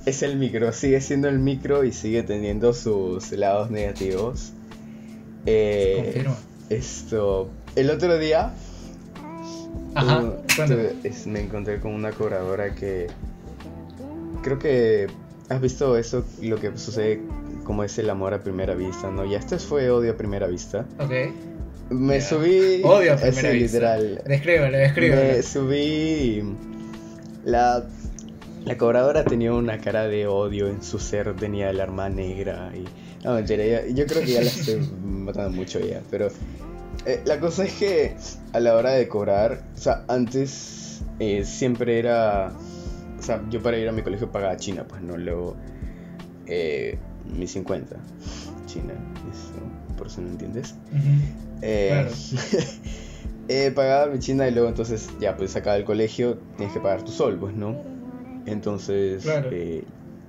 es 0.07 0.23
el 0.23 0.37
micro, 0.37 0.73
sigue 0.73 1.01
siendo 1.01 1.29
el 1.29 1.39
micro 1.39 1.85
y 1.85 1.93
sigue 1.93 2.23
teniendo 2.23 2.73
sus 2.73 3.33
lados 3.33 3.71
negativos. 3.71 4.53
Eh, 5.47 6.03
Confirmo. 6.05 6.37
esto, 6.71 7.51
el 7.75 7.91
otro 7.91 8.17
día 8.19 8.53
Ajá, 9.95 10.21
uh, 10.23 10.35
es- 11.03 11.27
me 11.27 11.41
encontré 11.41 11.81
con 11.81 11.93
una 11.93 12.13
cobradora 12.13 12.75
que 12.75 13.09
creo 14.43 14.59
que 14.59 15.09
has 15.49 15.61
visto 15.61 15.97
eso, 15.99 16.25
lo 16.41 16.57
que 16.61 16.77
sucede 16.79 17.21
como 17.65 17.85
es 17.85 17.99
el 17.99 18.09
amor 18.09 18.35
a 18.35 18.43
primera 18.43 18.75
vista, 18.75 19.11
¿no? 19.11 19.25
Ya 19.25 19.39
esto 19.39 19.59
fue 19.59 19.91
odio 19.91 20.13
a 20.13 20.17
primera 20.17 20.47
vista. 20.47 20.87
Ok. 20.99 21.13
Me 21.91 22.21
subí... 22.21 22.81
Odio 22.85 23.13
a 23.13 23.17
primera 23.19 23.51
vista. 23.51 23.97
literal. 23.97 24.23
Descríbelo, 24.27 24.79
descríbelo. 24.79 25.23
Me 25.37 25.43
subí... 25.43 26.43
La, 27.45 27.85
la 28.65 28.77
cobradora 28.79 29.25
tenía 29.25 29.53
una 29.53 29.79
cara 29.79 30.07
de 30.07 30.27
odio 30.27 30.69
en 30.69 30.83
su 30.83 30.99
ser, 30.99 31.35
tenía 31.37 31.71
el 31.71 31.81
arma 31.81 32.09
negra 32.09 32.73
y... 32.75 32.85
No, 33.25 33.35
mentira, 33.35 33.65
ya- 33.65 33.87
yo 33.87 34.07
creo 34.07 34.23
que 34.23 34.33
ya 34.33 34.41
la 34.43 34.51
estoy 34.51 34.81
matando 35.05 35.51
mucho 35.51 35.79
ya, 35.81 36.03
pero... 36.11 36.29
eh, 37.07 37.21
la 37.25 37.39
cosa 37.41 37.65
es 37.65 37.73
que 37.75 38.17
a 38.53 38.61
la 38.61 38.75
hora 38.77 38.91
de 38.93 39.09
cobrar, 39.09 39.63
o 39.77 39.79
sea, 39.81 40.05
antes 40.09 41.03
eh, 41.19 41.45
siempre 41.45 41.99
era... 41.99 42.53
O 43.19 43.23
sea, 43.23 43.41
yo 43.51 43.63
para 43.63 43.79
ir 43.79 43.89
a 43.89 43.93
mi 43.93 44.03
colegio 44.03 44.31
pagaba 44.33 44.57
China, 44.57 44.85
pues 44.89 45.03
no, 45.03 45.17
luego... 45.17 45.57
Eh, 46.47 46.99
mi 47.37 47.47
50. 47.47 47.97
China, 48.67 48.95
eso, 49.33 49.97
por 49.97 50.11
si 50.11 50.21
no 50.21 50.29
entiendes. 50.31 50.75
Eh, 51.63 51.89
Claro. 51.91 52.11
eh, 53.49 53.73
pagaba 53.75 54.07
mi 54.13 54.19
china 54.19 54.47
y 54.49 54.53
luego 54.53 54.69
entonces 54.69 55.09
ya 55.21 55.37
pues 55.37 55.51
sacaba 55.53 55.77
del 55.77 55.85
colegio, 55.85 56.39
tienes 56.57 56.73
que 56.75 56.81
pagar 56.81 57.03
tu 57.05 57.13
sol, 57.13 57.37
pues, 57.39 57.55
¿no? 57.55 57.77
Entonces, 58.47 59.23
Claro. 59.23 59.49
eh, 59.53 59.85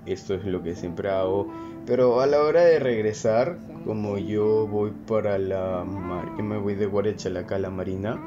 esto 0.06 0.34
es 0.36 0.46
lo 0.46 0.62
que 0.64 0.76
siempre 0.76 1.10
hago. 1.10 1.52
Pero 1.86 2.22
a 2.22 2.28
la 2.28 2.42
hora 2.42 2.62
de 2.64 2.80
regresar, 2.80 3.58
como 3.86 4.18
yo 4.18 4.68
voy 4.68 4.92
para 5.08 5.38
la... 5.38 5.84
mar- 5.84 6.32
Yo 6.38 6.44
me 6.44 6.58
voy 6.58 6.76
de 6.76 6.86
Guarechalaca 6.86 7.56
a 7.56 7.60
la 7.60 7.70
Marina, 7.70 8.20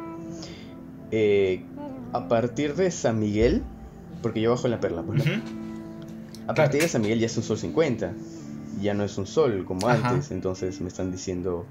eh, 1.10 1.64
a 2.12 2.28
partir 2.28 2.74
de 2.74 2.90
San 2.90 3.18
Miguel, 3.18 3.62
porque 4.22 4.40
yo 4.40 4.50
bajo 4.50 4.66
en 4.66 4.72
la 4.72 4.80
perla, 4.80 5.02
pues, 5.02 5.24
¿no? 5.24 5.42
A 6.46 6.54
partir 6.54 6.82
de 6.82 6.88
San 6.88 7.02
Miguel 7.02 7.18
ya 7.20 7.26
es 7.26 7.36
un 7.36 7.42
sol 7.42 7.58
50. 7.58 8.14
Ya 8.80 8.94
no 8.94 9.04
es 9.04 9.16
un 9.18 9.26
sol 9.26 9.64
como 9.64 9.88
Ajá. 9.88 10.08
antes. 10.10 10.30
Entonces 10.30 10.80
me 10.80 10.88
están 10.88 11.10
diciendo, 11.10 11.66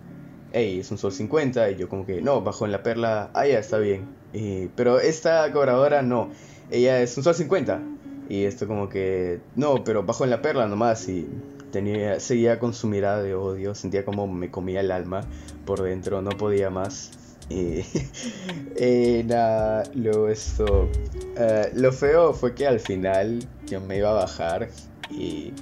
hey, 0.56 0.80
es 0.80 0.90
un 0.90 0.98
sol 0.98 1.12
50. 1.12 1.72
Y 1.72 1.76
yo 1.76 1.90
como 1.90 2.06
que, 2.06 2.22
no, 2.22 2.42
bajo 2.42 2.66
en 2.66 2.72
la 2.72 2.82
perla, 2.82 3.30
ah, 3.34 3.46
ya 3.46 3.60
está 3.60 3.78
bien. 3.78 4.08
Eh, 4.34 4.70
pero 4.76 5.00
esta 5.00 5.52
cobradora 5.52 6.02
no. 6.02 6.32
Ella 6.72 7.02
es 7.02 7.16
un 7.18 7.24
sol 7.24 7.36
50. 7.36 7.82
Y 8.30 8.46
esto 8.46 8.66
como 8.68 8.90
que, 8.90 9.42
no, 9.56 9.84
pero 9.84 10.04
bajo 10.04 10.24
en 10.24 10.30
la 10.32 10.42
perla 10.42 10.68
nomás. 10.68 11.08
Y 11.10 11.28
tenía, 11.72 12.20
seguía 12.20 12.58
con 12.58 12.74
su 12.74 12.88
mirada 12.88 13.22
de 13.22 13.36
odio. 13.36 13.76
Sentía 13.76 14.06
como 14.06 14.28
me 14.28 14.50
comía 14.50 14.80
el 14.80 14.92
alma 14.92 15.22
por 15.66 15.82
dentro. 15.84 16.22
No 16.22 16.32
podía 16.32 16.70
más. 16.70 17.12
Y 17.50 17.82
eh, 18.78 19.24
nada, 19.28 19.84
luego 19.94 20.30
esto. 20.30 20.90
eh, 21.38 21.70
lo 21.76 21.92
feo 21.92 22.34
fue 22.34 22.56
que 22.56 22.66
al 22.66 22.80
final 22.80 23.46
yo 23.68 23.82
me 23.82 23.98
iba 23.98 24.10
a 24.12 24.14
bajar 24.14 24.70
y. 25.12 25.54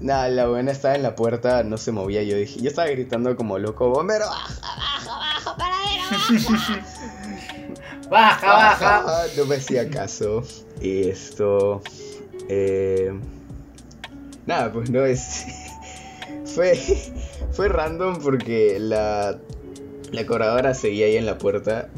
Nada, 0.00 0.28
la 0.28 0.46
buena 0.46 0.70
estaba 0.70 0.94
en 0.94 1.02
la 1.02 1.14
puerta, 1.16 1.62
no 1.64 1.76
se 1.76 1.90
movía. 1.92 2.22
Yo 2.22 2.36
dije, 2.36 2.60
yo 2.60 2.68
estaba 2.68 2.88
gritando 2.88 3.36
como 3.36 3.58
loco: 3.58 3.88
¡Bombero, 3.90 4.26
baja, 4.26 4.60
baja, 4.60 5.18
baja, 5.18 5.56
paradero, 5.56 6.02
baja! 6.50 6.80
Baja, 8.08 8.46
baja. 8.46 9.24
No 9.36 9.44
me 9.46 9.56
hacía 9.56 9.90
caso. 9.90 10.42
Y 10.80 11.08
esto. 11.08 11.82
eh, 12.48 13.12
nada, 14.46 14.72
pues 14.72 14.90
no 14.90 15.04
es. 15.04 15.44
fue. 16.44 16.76
Fue 17.52 17.68
random 17.68 18.20
porque 18.22 18.78
la. 18.78 19.38
La 20.12 20.24
cobradora 20.24 20.72
seguía 20.72 21.04
ahí 21.06 21.16
en 21.16 21.26
la 21.26 21.36
puerta. 21.36 21.88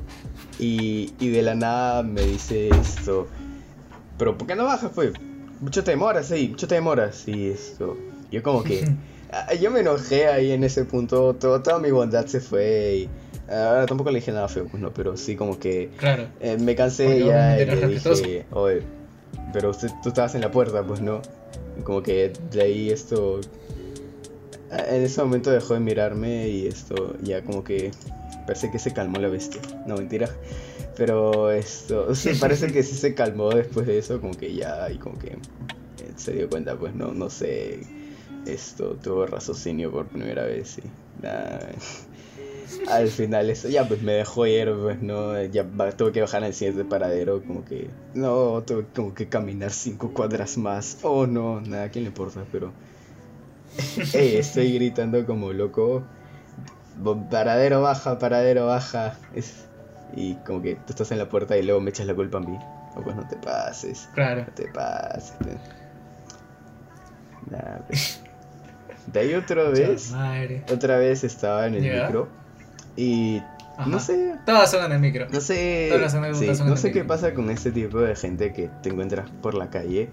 Y, 0.58 1.14
y 1.20 1.28
de 1.28 1.42
la 1.42 1.54
nada 1.54 2.02
me 2.02 2.22
dice 2.22 2.70
esto. 2.70 3.28
Pero 4.18 4.36
¿por 4.36 4.48
qué 4.48 4.56
no 4.56 4.64
bajas, 4.64 4.90
pues? 4.94 5.12
Mucho 5.60 5.84
te 5.84 5.92
demoras 5.92 6.30
ahí, 6.30 6.48
mucho 6.48 6.66
te 6.66 6.76
demoras. 6.76 7.28
Y 7.28 7.48
esto. 7.48 7.96
Yo 8.30 8.42
como 8.42 8.62
que. 8.64 8.88
ah, 9.32 9.54
Yo 9.54 9.70
me 9.70 9.80
enojé 9.80 10.26
ahí 10.26 10.52
en 10.52 10.64
ese 10.64 10.84
punto. 10.84 11.34
Todo, 11.34 11.62
toda 11.62 11.78
mi 11.78 11.90
bondad 11.90 12.26
se 12.26 12.40
fue. 12.40 12.96
Y. 12.96 13.08
Ahora 13.52 13.84
tampoco 13.86 14.10
le 14.10 14.20
dije 14.20 14.30
nada 14.30 14.46
feo, 14.46 14.66
pues 14.66 14.80
no, 14.82 14.92
pero 14.92 15.16
sí 15.16 15.36
como 15.36 15.58
que. 15.58 15.90
Claro. 15.96 16.28
Eh, 16.40 16.56
me 16.58 16.74
cansé 16.74 17.24
ya 17.24 17.60
y 17.60 17.66
le 17.66 17.88
dije, 17.88 18.46
oye, 18.52 18.82
pero 19.52 19.70
usted, 19.70 19.90
tú 20.02 20.10
estabas 20.10 20.34
en 20.34 20.40
la 20.40 20.50
puerta, 20.50 20.82
pues 20.84 21.00
no. 21.00 21.20
Y 21.78 21.82
como 21.82 22.02
que 22.02 22.32
de 22.52 22.62
ahí 22.62 22.90
esto, 22.90 23.40
ah, 24.70 24.84
en 24.88 25.02
ese 25.02 25.22
momento 25.22 25.50
dejó 25.50 25.74
de 25.74 25.80
mirarme 25.80 26.48
y 26.48 26.66
esto 26.66 27.16
ya 27.22 27.42
como 27.42 27.64
que 27.64 27.90
parece 28.46 28.70
que 28.70 28.78
se 28.78 28.92
calmó 28.92 29.18
la 29.18 29.28
bestia. 29.28 29.60
No, 29.86 29.96
mentira. 29.96 30.28
Pero 31.00 31.50
esto, 31.50 32.08
o 32.10 32.14
sea, 32.14 32.34
parece 32.38 32.66
que 32.66 32.82
sí 32.82 32.94
se 32.94 33.14
calmó 33.14 33.48
después 33.48 33.86
de 33.86 33.96
eso, 33.96 34.20
como 34.20 34.36
que 34.36 34.54
ya 34.54 34.90
y 34.92 34.98
como 34.98 35.18
que 35.18 35.28
eh, 35.28 35.38
se 36.16 36.32
dio 36.34 36.46
cuenta, 36.50 36.76
pues 36.76 36.94
no, 36.94 37.14
no 37.14 37.30
sé, 37.30 37.80
esto 38.44 38.98
tuvo 39.02 39.24
raciocinio 39.24 39.90
por 39.90 40.08
primera 40.08 40.44
vez 40.44 40.76
y 40.76 40.82
nada. 41.22 41.70
Al 42.90 43.08
final 43.08 43.48
eso 43.48 43.70
ya 43.70 43.88
pues 43.88 44.02
me 44.02 44.12
dejó 44.12 44.46
ir, 44.46 44.70
pues 44.74 45.00
no, 45.00 45.42
ya 45.44 45.64
tuve 45.96 46.12
que 46.12 46.20
bajar 46.20 46.44
al 46.44 46.52
siguiente 46.52 46.84
paradero, 46.84 47.42
como 47.46 47.64
que 47.64 47.88
no, 48.12 48.62
tuve 48.66 48.84
como 48.94 49.14
que 49.14 49.26
caminar 49.26 49.70
cinco 49.70 50.12
cuadras 50.12 50.58
más. 50.58 50.98
Oh 51.02 51.26
no, 51.26 51.62
nada, 51.62 51.84
¿a 51.84 51.88
quién 51.88 52.04
le 52.04 52.08
importa? 52.08 52.44
Pero 52.52 52.72
estoy 54.12 54.74
gritando 54.74 55.24
como 55.24 55.54
loco. 55.54 56.02
Paradero 57.30 57.80
baja, 57.80 58.18
paradero 58.18 58.66
baja. 58.66 59.18
Es- 59.34 59.69
Y 60.14 60.34
como 60.46 60.60
que 60.62 60.74
tú 60.76 60.84
estás 60.90 61.10
en 61.12 61.18
la 61.18 61.28
puerta 61.28 61.56
y 61.56 61.62
luego 61.62 61.80
me 61.80 61.90
echas 61.90 62.06
la 62.06 62.14
culpa 62.14 62.38
a 62.38 62.40
mí. 62.40 62.58
O 62.96 63.02
pues 63.02 63.14
no 63.16 63.26
te 63.28 63.36
pases. 63.36 64.08
Claro. 64.14 64.42
No 64.46 64.52
te 64.54 64.66
pases. 64.68 65.34
Nada, 67.50 67.84
pues. 67.86 68.20
De 69.06 69.20
ahí 69.20 69.34
otra 69.34 69.64
vez. 69.70 70.10
Madre. 70.12 70.62
Otra 70.72 70.96
vez 70.96 71.24
estaba 71.24 71.66
en 71.66 71.74
el 71.76 71.82
micro. 71.82 72.28
Y 72.96 73.38
Ajá. 73.76 73.86
no 73.88 73.98
sé. 74.00 74.34
Todas 74.44 74.70
son 74.70 74.84
en 74.84 74.92
el 74.92 75.00
micro. 75.00 75.26
No 75.30 75.40
sé. 75.40 75.86
Todas 75.90 76.14
las 76.14 76.38
sí, 76.38 76.46
no 76.64 76.76
sé 76.76 76.88
qué 76.92 77.00
micro. 77.00 77.08
pasa 77.08 77.34
con 77.34 77.50
este 77.50 77.70
tipo 77.72 77.98
de 78.00 78.14
gente 78.16 78.52
que 78.52 78.68
te 78.82 78.90
encuentras 78.90 79.28
por 79.42 79.54
la 79.54 79.70
calle. 79.70 80.10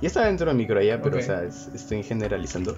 Yo 0.00 0.08
estaba 0.08 0.26
dentro 0.26 0.46
del 0.46 0.56
micro 0.56 0.78
allá, 0.78 1.00
pero 1.00 1.18
o 1.18 1.22
sea, 1.22 1.44
es- 1.44 1.68
estoy 1.74 2.02
generalizando. 2.02 2.76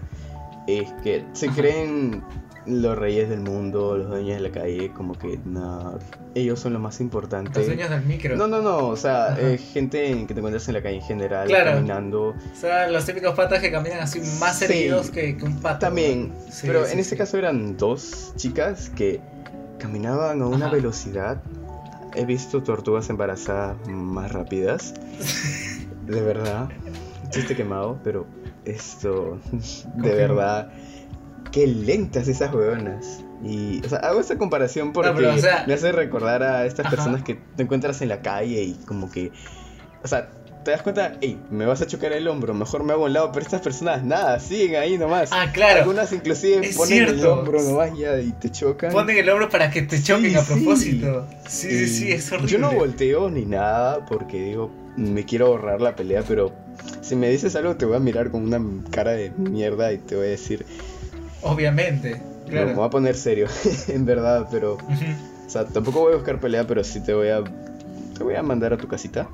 Es 0.67 0.93
que 1.03 1.25
se 1.33 1.49
creen 1.49 2.23
los 2.67 2.99
reyes 2.99 3.29
del 3.29 3.41
mundo, 3.41 3.97
los 3.97 4.09
dueños 4.09 4.43
de 4.43 4.49
la 4.49 4.51
calle, 4.51 4.91
como 4.93 5.15
que 5.17 5.39
no, 5.45 5.99
ellos 6.35 6.59
son 6.59 6.73
lo 6.73 6.81
más 6.81 7.01
importante. 7.01 7.61
Los 7.61 7.67
dueños 7.69 7.89
del 7.91 8.03
micro. 8.03 8.35
No, 8.37 8.49
no, 8.49 8.61
no, 8.61 8.89
o 8.89 8.97
sea, 8.97 9.37
eh, 9.39 9.57
gente 9.57 10.11
en 10.11 10.27
que 10.27 10.35
te 10.35 10.41
encuentras 10.41 10.67
en 10.67 10.75
la 10.75 10.83
calle 10.83 10.97
en 10.97 11.03
general, 11.03 11.47
Claro. 11.47 11.73
caminando. 11.75 12.29
O 12.31 12.35
sea, 12.61 12.89
los 12.89 13.05
típicos 13.07 13.35
patas 13.37 13.61
que 13.61 13.71
caminan 13.71 14.01
así 14.01 14.21
más 14.41 14.59
Sí. 14.59 14.65
erguidos 14.65 15.11
que, 15.13 15.37
que 15.37 15.45
un 15.45 15.61
pato. 15.61 15.79
También, 15.87 16.33
Sí, 16.51 16.67
pero 16.67 16.85
sí, 16.85 16.95
en 16.95 16.99
este 16.99 17.17
caso 17.17 17.39
eran 17.39 17.77
dos 17.77 18.33
chicas 18.37 18.91
que 18.91 19.21
caminaban 19.79 20.43
a 20.43 20.47
una 20.47 20.67
Ajá. 20.67 20.75
velocidad. 20.75 21.41
He 22.17 22.25
visto 22.25 22.63
tortugas 22.65 23.09
embarazadas 23.11 23.77
más 23.87 24.33
rápidas. 24.33 24.93
De 26.07 26.21
verdad. 26.21 26.69
Chiste 27.31 27.55
quemado, 27.55 27.99
pero 28.03 28.27
esto, 28.67 29.41
de 29.95 30.13
verdad, 30.15 30.71
qué 31.53 31.67
lentas 31.67 32.29
esas 32.29 32.53
huevonas. 32.55 33.23
Y, 33.45 33.85
o 33.85 33.89
sea, 33.89 33.99
hago 33.99 34.21
esta 34.21 34.39
comparación 34.39 34.93
porque 34.93 35.13
pero, 35.15 35.35
o 35.35 35.39
sea- 35.39 35.65
me 35.67 35.75
hace 35.75 35.93
recordar 35.93 36.43
a 36.43 36.65
estas 36.67 36.87
Ajá. 36.87 36.97
personas 36.97 37.23
que 37.23 37.35
te 37.35 37.63
encuentras 37.63 38.01
en 38.03 38.09
la 38.09 38.23
calle 38.23 38.63
y 38.63 38.75
como 38.87 39.11
que, 39.11 39.31
o 40.03 40.09
sea, 40.09 40.31
te 40.65 40.73
das 40.73 40.83
cuenta, 40.83 41.13
hey, 41.21 41.41
me 41.51 41.65
vas 41.65 41.81
a 41.81 41.87
chocar 41.87 42.13
el 42.13 42.27
hombro, 42.27 42.53
mejor 42.53 42.83
me 42.83 42.93
hago 42.93 43.05
un 43.05 43.13
lado, 43.13 43.31
pero 43.31 43.45
estas 43.45 43.61
personas 43.61 44.03
nada, 44.03 44.41
siguen 44.41 44.81
ahí 44.81 44.99
nomás. 44.99 45.31
Ah, 45.33 45.53
claro. 45.53 45.81
Algunas 45.81 46.13
inclusive 46.13 46.67
Es 46.67 46.77
ponen 46.77 47.05
el 47.05 47.25
hombro 47.25 47.63
nomás 47.63 47.97
ya 47.97 48.19
y 48.19 48.33
te 48.33 48.51
chocan. 48.51 48.91
Ponen 48.91 49.17
el 49.17 49.29
hombro 49.29 49.49
para 49.49 49.71
que 49.71 49.83
te 49.83 50.03
choquen 50.03 50.31
Sí, 50.31 50.35
a 50.37 50.41
sí. 50.43 50.53
propósito. 50.55 51.27
Sí, 51.47 51.69
sí, 51.71 51.85
Y 51.85 51.87
sí, 51.89 52.13
es 52.13 52.33
horrible. 52.33 52.51
Yo 52.51 52.59
no 52.59 52.73
volteo 52.73 53.31
ni 53.31 53.45
nada 53.45 54.05
porque 54.07 54.43
digo, 54.43 54.73
me 54.97 55.25
quiero 55.25 55.47
ahorrar 55.47 55.81
la 55.81 55.95
pelea, 55.97 56.23
pero 56.27 56.53
si 57.03 57.17
me 57.17 57.29
dices 57.31 57.55
algo 57.57 57.77
te 57.77 57.85
voy 57.85 57.97
a 57.97 58.01
mirar 58.01 58.31
con 58.31 58.43
una 58.43 58.61
cara 58.91 59.13
de 59.13 59.31
mierda 59.31 59.93
y 59.93 59.99
te 59.99 60.17
voy 60.17 60.27
a 60.27 60.31
decir, 60.31 60.65
Obviamente, 61.43 62.17
no, 62.17 62.51
claro. 62.51 62.67
me 62.69 62.75
voy 62.75 62.87
a 62.87 62.91
poner 62.91 63.15
serio, 63.15 63.47
en 63.89 64.05
verdad, 64.05 64.49
pero, 64.51 64.75
o 64.75 65.49
sea, 65.51 65.65
tampoco 65.67 66.01
voy 66.01 66.13
a 66.13 66.17
buscar 66.17 66.41
pelea, 66.41 66.67
pero 66.67 66.83
sí 66.83 67.01
te 67.01 67.15
voy 67.15 67.29
a, 67.29 67.45
te 68.17 68.25
voy 68.25 68.35
a 68.35 68.43
mandar 68.43 68.73
a 68.73 68.77
tu 68.79 68.89
casita 68.89 69.29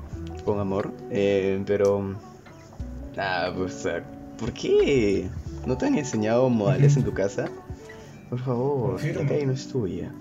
con 0.45 0.59
amor, 0.59 0.91
eh, 1.09 1.61
pero, 1.65 2.15
nada, 3.15 3.55
pues, 3.55 3.75
o 3.75 3.79
sea, 3.79 4.03
¿por 4.37 4.51
qué 4.51 5.29
no 5.65 5.77
te 5.77 5.85
han 5.87 5.97
enseñado 5.97 6.49
modales 6.49 6.97
en 6.97 7.03
tu 7.03 7.13
casa? 7.13 7.49
Por 8.29 8.39
favor, 8.39 9.03
la 9.03 9.25
calle 9.25 9.45
no 9.45 9.53
es 9.53 9.67
tuya. 9.67 10.11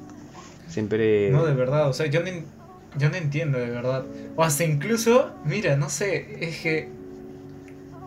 Siempre... 0.69 1.31
No, 1.31 1.45
de 1.45 1.55
verdad, 1.55 1.89
o 1.89 1.93
sea, 1.93 2.07
yo 2.07 2.21
en- 2.21 2.47
yo 2.99 3.11
no 3.11 3.17
entiendo, 3.17 3.59
de 3.59 3.71
verdad. 3.71 4.05
O 4.37 4.43
hasta 4.43 4.65
incluso, 4.65 5.35
mira, 5.45 5.77
no 5.77 5.89
sé, 5.89 6.39
es 6.41 6.61
que... 6.61 6.89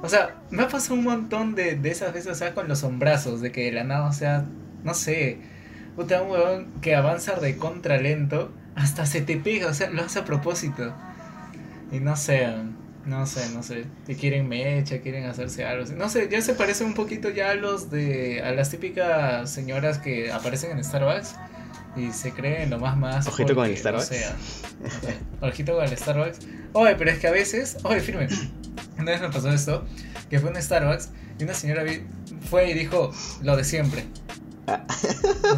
O 0.01 0.09
sea, 0.09 0.35
me 0.51 0.63
ha 0.63 0.67
pasado 0.67 0.95
un 0.95 1.03
montón 1.03 1.55
de, 1.55 1.75
de 1.75 1.89
esas 1.89 2.13
veces, 2.13 2.31
o 2.31 2.35
sea, 2.35 2.53
con 2.53 2.67
los 2.67 2.83
hombrazos, 2.83 3.41
de 3.41 3.51
que 3.51 3.65
de 3.65 3.71
la 3.71 3.83
nada, 3.83 4.07
o 4.07 4.13
sea, 4.13 4.45
no 4.83 4.93
sé, 4.93 5.39
puta, 5.95 6.21
un 6.21 6.31
huevón 6.31 6.67
que 6.81 6.95
avanza 6.95 7.35
de 7.35 7.57
contra 7.57 7.97
lento, 7.97 8.51
hasta 8.75 9.05
se 9.05 9.21
te 9.21 9.37
pega, 9.37 9.67
o 9.67 9.73
sea, 9.73 9.89
lo 9.89 10.03
hace 10.03 10.19
a 10.19 10.25
propósito. 10.25 10.93
Y 11.91 11.99
no 11.99 12.15
sé, 12.15 12.47
no 13.05 13.25
sé, 13.25 13.49
no 13.53 13.63
sé, 13.63 13.85
que 14.05 14.15
quieren 14.15 14.47
mecha, 14.47 14.99
quieren 14.99 15.25
hacerse 15.25 15.65
algo, 15.65 15.91
no 15.95 16.09
sé, 16.09 16.27
ya 16.29 16.41
se 16.41 16.53
parece 16.53 16.83
un 16.83 16.93
poquito 16.93 17.29
ya 17.29 17.51
a 17.51 17.55
los 17.55 17.89
de, 17.89 18.41
a 18.43 18.51
las 18.51 18.69
típicas 18.69 19.49
señoras 19.49 19.99
que 19.99 20.31
aparecen 20.31 20.71
en 20.71 20.83
Starbucks 20.83 21.35
y 21.95 22.11
se 22.11 22.31
creen 22.31 22.69
lo 22.69 22.79
más 22.79 22.97
más. 22.97 23.27
Ojito 23.27 23.55
con 23.55 23.65
el 23.65 23.71
porque, 23.71 23.79
Starbucks. 23.79 24.11
No 24.11 24.17
sea, 24.17 24.35
ojito 25.41 25.75
con 25.75 25.85
el 25.85 25.97
Starbucks. 25.97 26.39
Oye, 26.73 26.95
pero 26.95 27.11
es 27.11 27.19
que 27.19 27.27
a 27.27 27.31
veces, 27.31 27.77
oye, 27.83 27.99
firme. 28.01 28.27
Una 28.97 29.11
vez 29.11 29.21
me 29.21 29.29
pasó 29.29 29.49
esto, 29.49 29.85
que 30.29 30.39
fue 30.39 30.49
un 30.49 30.61
Starbucks 30.61 31.09
y 31.39 31.43
una 31.43 31.53
señora 31.53 31.83
vi- 31.83 32.03
fue 32.49 32.69
y 32.69 32.73
dijo 32.73 33.11
lo 33.41 33.55
de 33.57 33.63
siempre. 33.63 34.05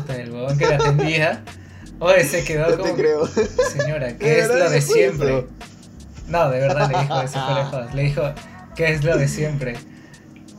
El 0.10 0.32
huevón 0.32 0.58
que 0.58 0.66
la 0.68 0.76
atendía. 0.76 1.44
Oye, 2.00 2.24
se 2.26 2.44
quedó 2.44 2.70
No 2.70 2.72
te 2.72 2.78
como. 2.78 2.96
que, 2.96 3.02
creo. 3.02 3.28
Señora, 3.28 4.18
¿qué 4.18 4.26
¿De 4.26 4.40
es 4.42 4.48
lo 4.50 4.70
de 4.70 4.82
siempre? 4.82 5.38
eso? 5.40 5.48
No, 6.28 6.50
de 6.50 6.60
verdad 6.60 6.92
le 6.92 7.00
dijo 7.00 7.22
eso, 7.22 7.40
fuera 7.46 7.58
de 7.64 7.66
jodas. 7.66 7.96
Le 7.96 8.04
dijo, 8.04 8.22
¿qué 8.76 8.92
es 8.94 9.04
lo 9.04 9.18
de 9.18 9.28
siempre? 9.28 9.76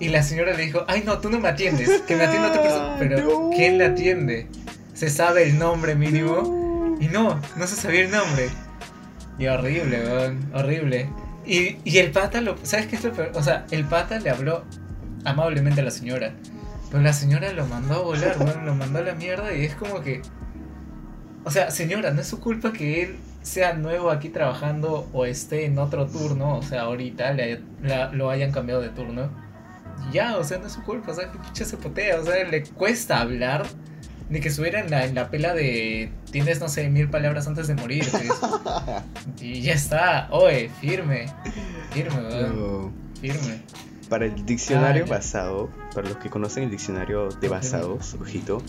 Y 0.01 0.09
la 0.09 0.23
señora 0.23 0.55
le 0.55 0.65
dijo, 0.65 0.85
ay 0.89 1.03
no, 1.05 1.19
tú 1.19 1.29
no 1.29 1.39
me 1.41 1.49
atiendes, 1.49 2.01
que 2.03 2.17
me 2.17 2.25
atienda 2.25 2.49
otra 2.49 2.63
persona. 2.63 2.97
Pero, 2.99 3.19
No. 3.21 3.51
¿quién 3.55 3.79
la 3.79 3.87
atiende? 3.87 4.47
¿Se 4.99 5.11
sabe 5.11 5.45
el 5.49 5.61
nombre 5.61 5.95
mínimo? 5.95 6.97
Y 6.99 7.07
no, 7.07 7.41
no 7.57 7.67
se 7.69 7.77
sabía 7.77 8.01
el 8.07 8.11
nombre. 8.11 8.49
Y 9.39 9.47
horrible, 9.47 10.03
weón, 10.03 10.51
horrible. 10.53 11.09
Y, 11.47 11.77
y 11.85 11.99
el 11.99 12.11
pata, 12.11 12.41
lo, 12.41 12.57
¿sabes 12.65 12.89
qué 12.89 12.97
es 12.97 13.05
lo 13.05 13.13
peor? 13.13 13.31
O 13.35 13.43
sea, 13.45 13.65
el 13.71 13.85
pata 13.85 14.19
le 14.19 14.31
habló 14.31 14.65
amablemente 15.25 15.83
a 15.83 15.85
la 15.85 15.93
señora. 15.93 16.33
Pero 16.91 17.01
la 17.01 17.13
señora 17.13 17.53
lo 17.53 17.65
mandó 17.67 17.95
a 17.95 17.99
volar, 18.03 18.37
weón, 18.41 18.67
lo 18.67 18.75
mandó 18.75 18.99
a 18.99 19.03
la 19.03 19.15
mierda 19.15 19.55
y 19.55 19.65
es 19.67 19.77
como 19.77 20.01
que... 20.01 20.21
O 21.45 21.51
sea, 21.53 21.71
señora, 21.71 22.11
no 22.11 22.21
es 22.21 22.27
su 22.27 22.41
culpa 22.41 22.73
que 22.73 23.05
él 23.05 23.19
sea 23.43 23.75
nuevo 23.75 24.11
aquí 24.11 24.31
trabajando 24.31 25.09
o 25.13 25.27
esté 25.27 25.65
en 25.67 25.79
otro 25.79 26.09
turno, 26.09 26.59
o 26.59 26.63
sea, 26.65 26.83
ahorita 26.83 27.35
le, 27.35 27.61
la- 27.85 28.11
lo 28.11 28.31
hayan 28.31 28.51
cambiado 28.51 28.81
de 28.81 28.89
turno. 28.89 29.31
Ya, 30.13 30.37
o 30.39 30.43
sea, 30.43 30.59
no 30.59 30.67
es 30.67 30.73
su 30.73 30.83
culpa, 30.83 31.13
o 31.13 31.15
sea, 31.15 31.31
que 31.31 31.39
picha 31.39 31.65
se 31.65 31.77
potea, 31.77 32.19
o 32.19 32.25
sea, 32.25 32.43
le 32.45 32.65
cuesta 32.65 33.21
hablar 33.21 33.65
de 34.29 34.41
que 34.41 34.49
estuviera 34.49 34.81
en 34.81 34.91
la, 34.91 35.05
en 35.05 35.15
la 35.15 35.31
pela 35.31 35.55
de 35.55 36.11
tienes, 36.31 36.61
no 36.61 36.69
sé, 36.69 36.89
mil 36.91 37.09
palabras 37.09 37.47
antes 37.47 37.67
de 37.67 37.75
morir. 37.75 38.05
y 39.41 39.61
ya 39.63 39.73
está, 39.75 40.29
oye, 40.31 40.71
firme, 40.81 41.27
firme, 41.93 42.21
No. 42.55 42.93
firme. 43.21 43.63
Para 44.09 44.25
el 44.27 44.47
diccionario 44.47 45.05
Ah, 45.07 45.11
basado, 45.11 45.69
para 45.95 46.09
los 46.09 46.19
que 46.19 46.31
conocen 46.31 46.65
el 46.65 46.71
diccionario 46.71 47.29
de 47.29 47.49
basados, 47.49 48.15
ojito, 48.21 48.63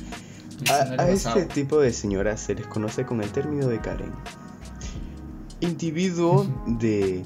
a, 0.70 1.02
a 1.02 1.10
este 1.10 1.46
tipo 1.46 1.80
de 1.80 1.94
señoras 1.94 2.42
se 2.42 2.56
les 2.56 2.68
conoce 2.68 3.06
con 3.06 3.22
el 3.22 3.30
término 3.32 3.68
de 3.68 3.80
Karen. 3.80 4.12
Individuo 5.62 6.46
de 6.68 7.24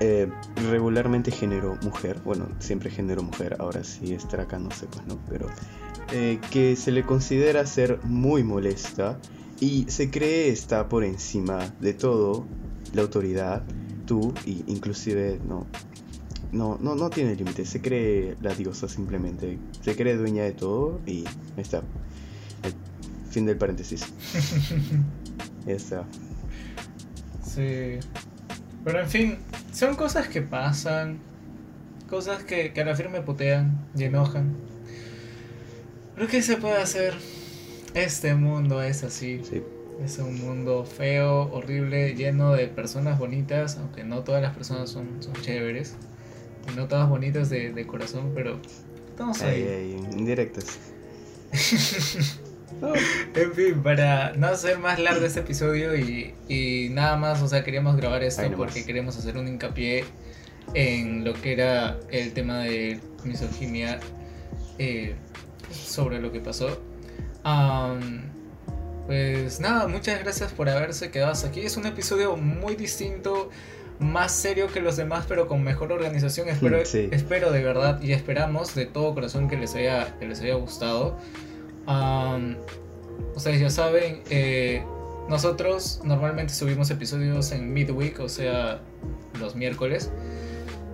eh, 0.00 0.28
regularmente 0.70 1.30
género 1.30 1.78
mujer, 1.82 2.20
bueno, 2.24 2.48
siempre 2.58 2.90
género 2.90 3.22
mujer, 3.22 3.56
ahora 3.58 3.82
sí 3.82 4.12
estar 4.12 4.40
acá 4.40 4.58
no 4.58 4.70
sé, 4.70 4.86
pues 4.86 5.06
no, 5.06 5.18
pero 5.28 5.46
eh, 6.12 6.38
que 6.50 6.76
se 6.76 6.92
le 6.92 7.02
considera 7.04 7.64
ser 7.66 8.00
muy 8.04 8.44
molesta 8.44 9.18
y 9.58 9.86
se 9.88 10.10
cree 10.10 10.50
está 10.50 10.88
por 10.88 11.02
encima 11.02 11.74
de 11.80 11.94
todo, 11.94 12.46
la 12.92 13.02
autoridad, 13.02 13.64
tú 14.06 14.34
y 14.44 14.64
inclusive 14.66 15.40
no. 15.46 15.66
No, 16.52 16.78
no, 16.80 16.94
no 16.94 17.10
tiene 17.10 17.34
límites, 17.34 17.68
se 17.68 17.80
cree 17.80 18.36
la 18.40 18.54
diosa 18.54 18.88
simplemente, 18.88 19.58
se 19.82 19.96
cree 19.96 20.16
dueña 20.16 20.44
de 20.44 20.52
todo 20.52 21.00
y 21.04 21.24
ahí 21.56 21.62
está. 21.62 21.82
El 22.62 22.74
fin 23.30 23.46
del 23.46 23.56
paréntesis. 23.56 24.06
Ya 25.66 25.72
está. 25.72 26.04
Sí. 27.42 27.98
Pero 28.84 29.00
en 29.00 29.08
fin, 29.08 29.38
son 29.76 29.94
cosas 29.94 30.28
que 30.28 30.42
pasan. 30.42 31.18
Cosas 32.08 32.44
que, 32.44 32.72
que 32.72 32.80
a 32.82 32.84
la 32.84 32.94
firme 32.96 33.20
putean 33.20 33.88
y 33.96 34.04
enojan. 34.04 34.56
Pero 36.14 36.28
¿qué 36.28 36.42
se 36.42 36.56
puede 36.56 36.76
hacer? 36.78 37.14
Este 37.94 38.34
mundo 38.34 38.82
es 38.82 39.02
así. 39.04 39.42
Sí. 39.44 39.62
Es 40.04 40.18
un 40.18 40.38
mundo 40.40 40.84
feo, 40.84 41.50
horrible, 41.52 42.14
lleno 42.14 42.52
de 42.52 42.68
personas 42.68 43.18
bonitas, 43.18 43.76
aunque 43.78 44.04
no 44.04 44.22
todas 44.24 44.42
las 44.42 44.54
personas 44.54 44.90
son, 44.90 45.22
son 45.22 45.34
chéveres. 45.40 45.96
Y 46.72 46.76
no 46.76 46.86
todas 46.88 47.08
bonitas 47.08 47.50
de, 47.50 47.72
de 47.72 47.86
corazón, 47.86 48.32
pero 48.34 48.60
estamos 49.10 49.42
Ahí, 49.42 49.62
ahí. 49.62 49.68
ahí, 49.68 50.06
indirectas. 50.16 50.78
En 53.34 53.52
fin, 53.52 53.82
para 53.82 54.32
no 54.32 54.48
hacer 54.48 54.78
más 54.78 54.98
largo 54.98 55.24
este 55.24 55.40
episodio 55.40 55.96
y, 55.96 56.34
y 56.48 56.88
nada 56.90 57.16
más, 57.16 57.40
o 57.42 57.48
sea, 57.48 57.62
queríamos 57.64 57.96
grabar 57.96 58.22
esto 58.24 58.42
porque 58.56 58.84
queremos 58.84 59.16
hacer 59.16 59.36
un 59.36 59.46
hincapié 59.48 60.04
en 60.74 61.24
lo 61.24 61.32
que 61.34 61.52
era 61.52 61.96
el 62.10 62.32
tema 62.32 62.58
de 62.60 63.00
misoginia 63.24 64.00
eh, 64.78 65.14
sobre 65.70 66.20
lo 66.20 66.32
que 66.32 66.40
pasó. 66.40 66.80
Am, 67.44 68.22
pues 69.06 69.60
nada, 69.60 69.86
muchas 69.86 70.18
gracias 70.20 70.52
por 70.52 70.68
haberse 70.68 71.10
quedado 71.10 71.32
hasta 71.32 71.48
aquí. 71.48 71.60
Es 71.60 71.76
un 71.76 71.86
episodio 71.86 72.36
muy 72.36 72.74
distinto, 72.74 73.50
más 74.00 74.32
serio 74.32 74.66
que 74.66 74.80
los 74.80 74.96
demás, 74.96 75.24
pero 75.28 75.46
con 75.46 75.62
mejor 75.62 75.92
organización. 75.92 76.48
Espero, 76.48 76.84
Sí. 76.84 77.08
espero 77.12 77.52
de 77.52 77.62
verdad 77.62 78.02
y 78.02 78.12
esperamos 78.12 78.74
de 78.74 78.86
todo 78.86 79.14
corazón 79.14 79.48
que 79.48 79.56
les 79.56 79.74
haya, 79.76 80.18
que 80.18 80.26
les 80.26 80.40
haya 80.40 80.54
gustado. 80.56 81.16
Am, 81.86 82.56
ustedes 83.34 83.60
ya 83.60 83.70
saben, 83.70 84.22
eh, 84.30 84.84
nosotros 85.28 86.00
normalmente 86.04 86.54
subimos 86.54 86.90
episodios 86.90 87.52
en 87.52 87.72
midweek, 87.72 88.20
o 88.20 88.28
sea, 88.28 88.80
los 89.40 89.54
miércoles. 89.54 90.10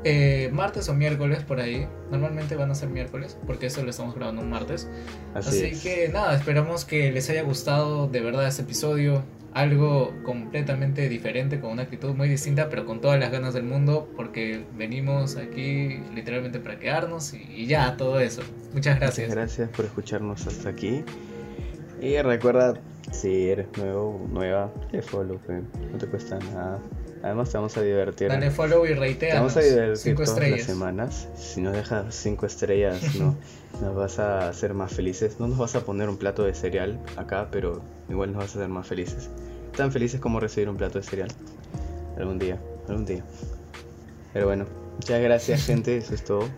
Eh, 0.05 0.51
martes 0.53 0.89
o 0.89 0.95
miércoles 0.95 1.45
por 1.45 1.61
ahí. 1.61 1.87
Normalmente 2.11 2.57
van 2.57 2.71
a 2.71 2.75
ser 2.75 2.89
miércoles, 2.89 3.37
porque 3.47 3.67
esto 3.67 3.83
lo 3.83 3.91
estamos 3.91 4.15
grabando 4.15 4.43
un 4.43 4.51
martes. 4.51 4.89
así, 5.35 5.49
Así 5.49 5.65
es. 5.67 5.83
que 5.83 6.09
nada, 6.09 6.35
esperamos 6.35 6.85
que 6.85 7.13
les 7.13 7.31
haya 7.31 7.43
gustado 7.43 8.09
de 8.09 8.21
verdad 8.21 8.47
este 8.47 8.63
episodio. 8.63 9.23
Algo 9.55 10.15
completamente 10.25 11.09
diferente, 11.09 11.61
con 11.61 11.73
una 11.73 11.83
actitud 11.83 12.15
muy 12.15 12.29
distinta, 12.29 12.69
pero 12.71 12.87
con 12.87 13.01
todas 13.01 13.21
las 13.21 13.31
ganas 13.31 13.53
del 13.53 13.65
mundo, 13.65 14.09
porque 14.17 14.65
venimos 14.77 15.37
aquí 15.37 16.01
literalmente 16.15 16.59
para 16.59 16.79
quedarnos 16.79 17.35
y, 17.35 17.43
y 17.55 17.67
ya, 17.67 17.97
todo 17.97 18.19
eso. 18.19 18.43
Muchas 18.73 18.99
gracias. 18.99 19.29
Muchas 19.29 19.45
gracias 19.45 19.69
por 19.71 19.85
escucharnos 19.85 20.47
hasta 20.47 20.71
aquí. 20.71 21.05
Y 22.01 22.21
recuerda, 22.21 22.75
si 23.12 23.49
eres 23.49 23.67
nuevo 23.77 24.23
o 24.25 24.29
nueva, 24.29 24.73
dale 24.87 25.03
follow, 25.03 25.38
no 25.49 25.99
te 25.99 26.07
cuesta 26.07 26.38
nada. 26.53 26.81
Además 27.23 27.51
te 27.51 27.57
vamos 27.57 27.77
a 27.77 27.83
divertir. 27.83 28.29
Dale 28.29 28.51
follow 28.51 28.85
y 28.85 28.89
te 28.89 28.95
reitea. 28.97 29.35
vamos 29.37 29.57
a 29.57 29.61
divertir 29.61 30.15
todas 30.15 30.29
las 30.31 30.39
estrellas. 30.39 30.67
semanas. 30.67 31.29
Si 31.37 31.61
nos 31.61 31.73
dejas 31.75 32.15
cinco 32.15 32.47
estrellas, 32.47 33.01
no, 33.15 33.37
nos 33.81 33.95
vas 33.95 34.19
a 34.19 34.49
hacer 34.49 34.75
más 34.75 34.93
felices. 34.93 35.39
No 35.39 35.47
nos 35.47 35.59
vas 35.59 35.77
a 35.77 35.85
poner 35.85 36.09
un 36.09 36.17
plato 36.17 36.43
de 36.43 36.55
cereal 36.55 36.99
acá, 37.17 37.49
pero 37.53 37.81
igual 38.09 38.33
nos 38.33 38.43
vas 38.43 38.57
a 38.57 38.59
hacer 38.59 38.69
más 38.69 38.87
felices. 38.89 39.31
Tan 39.77 39.93
felices 39.93 40.21
como 40.21 40.41
recibir 40.41 40.69
un 40.69 40.77
plato 40.77 40.99
de 40.99 41.05
cereal. 41.05 41.29
Algún 42.19 42.39
día, 42.39 42.61
algún 42.89 43.05
día. 43.05 43.25
Pero 44.33 44.47
bueno, 44.47 44.67
muchas 44.95 45.23
gracias 45.23 45.63
gente, 45.67 45.97
eso 45.97 46.15
es 46.15 46.25
todo. 46.25 46.49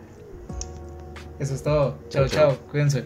Eso 1.39 1.55
es 1.55 1.63
todo. 1.63 1.99
Chao. 2.09 2.27
chao. 2.27 2.57
Cuídense. 2.71 3.05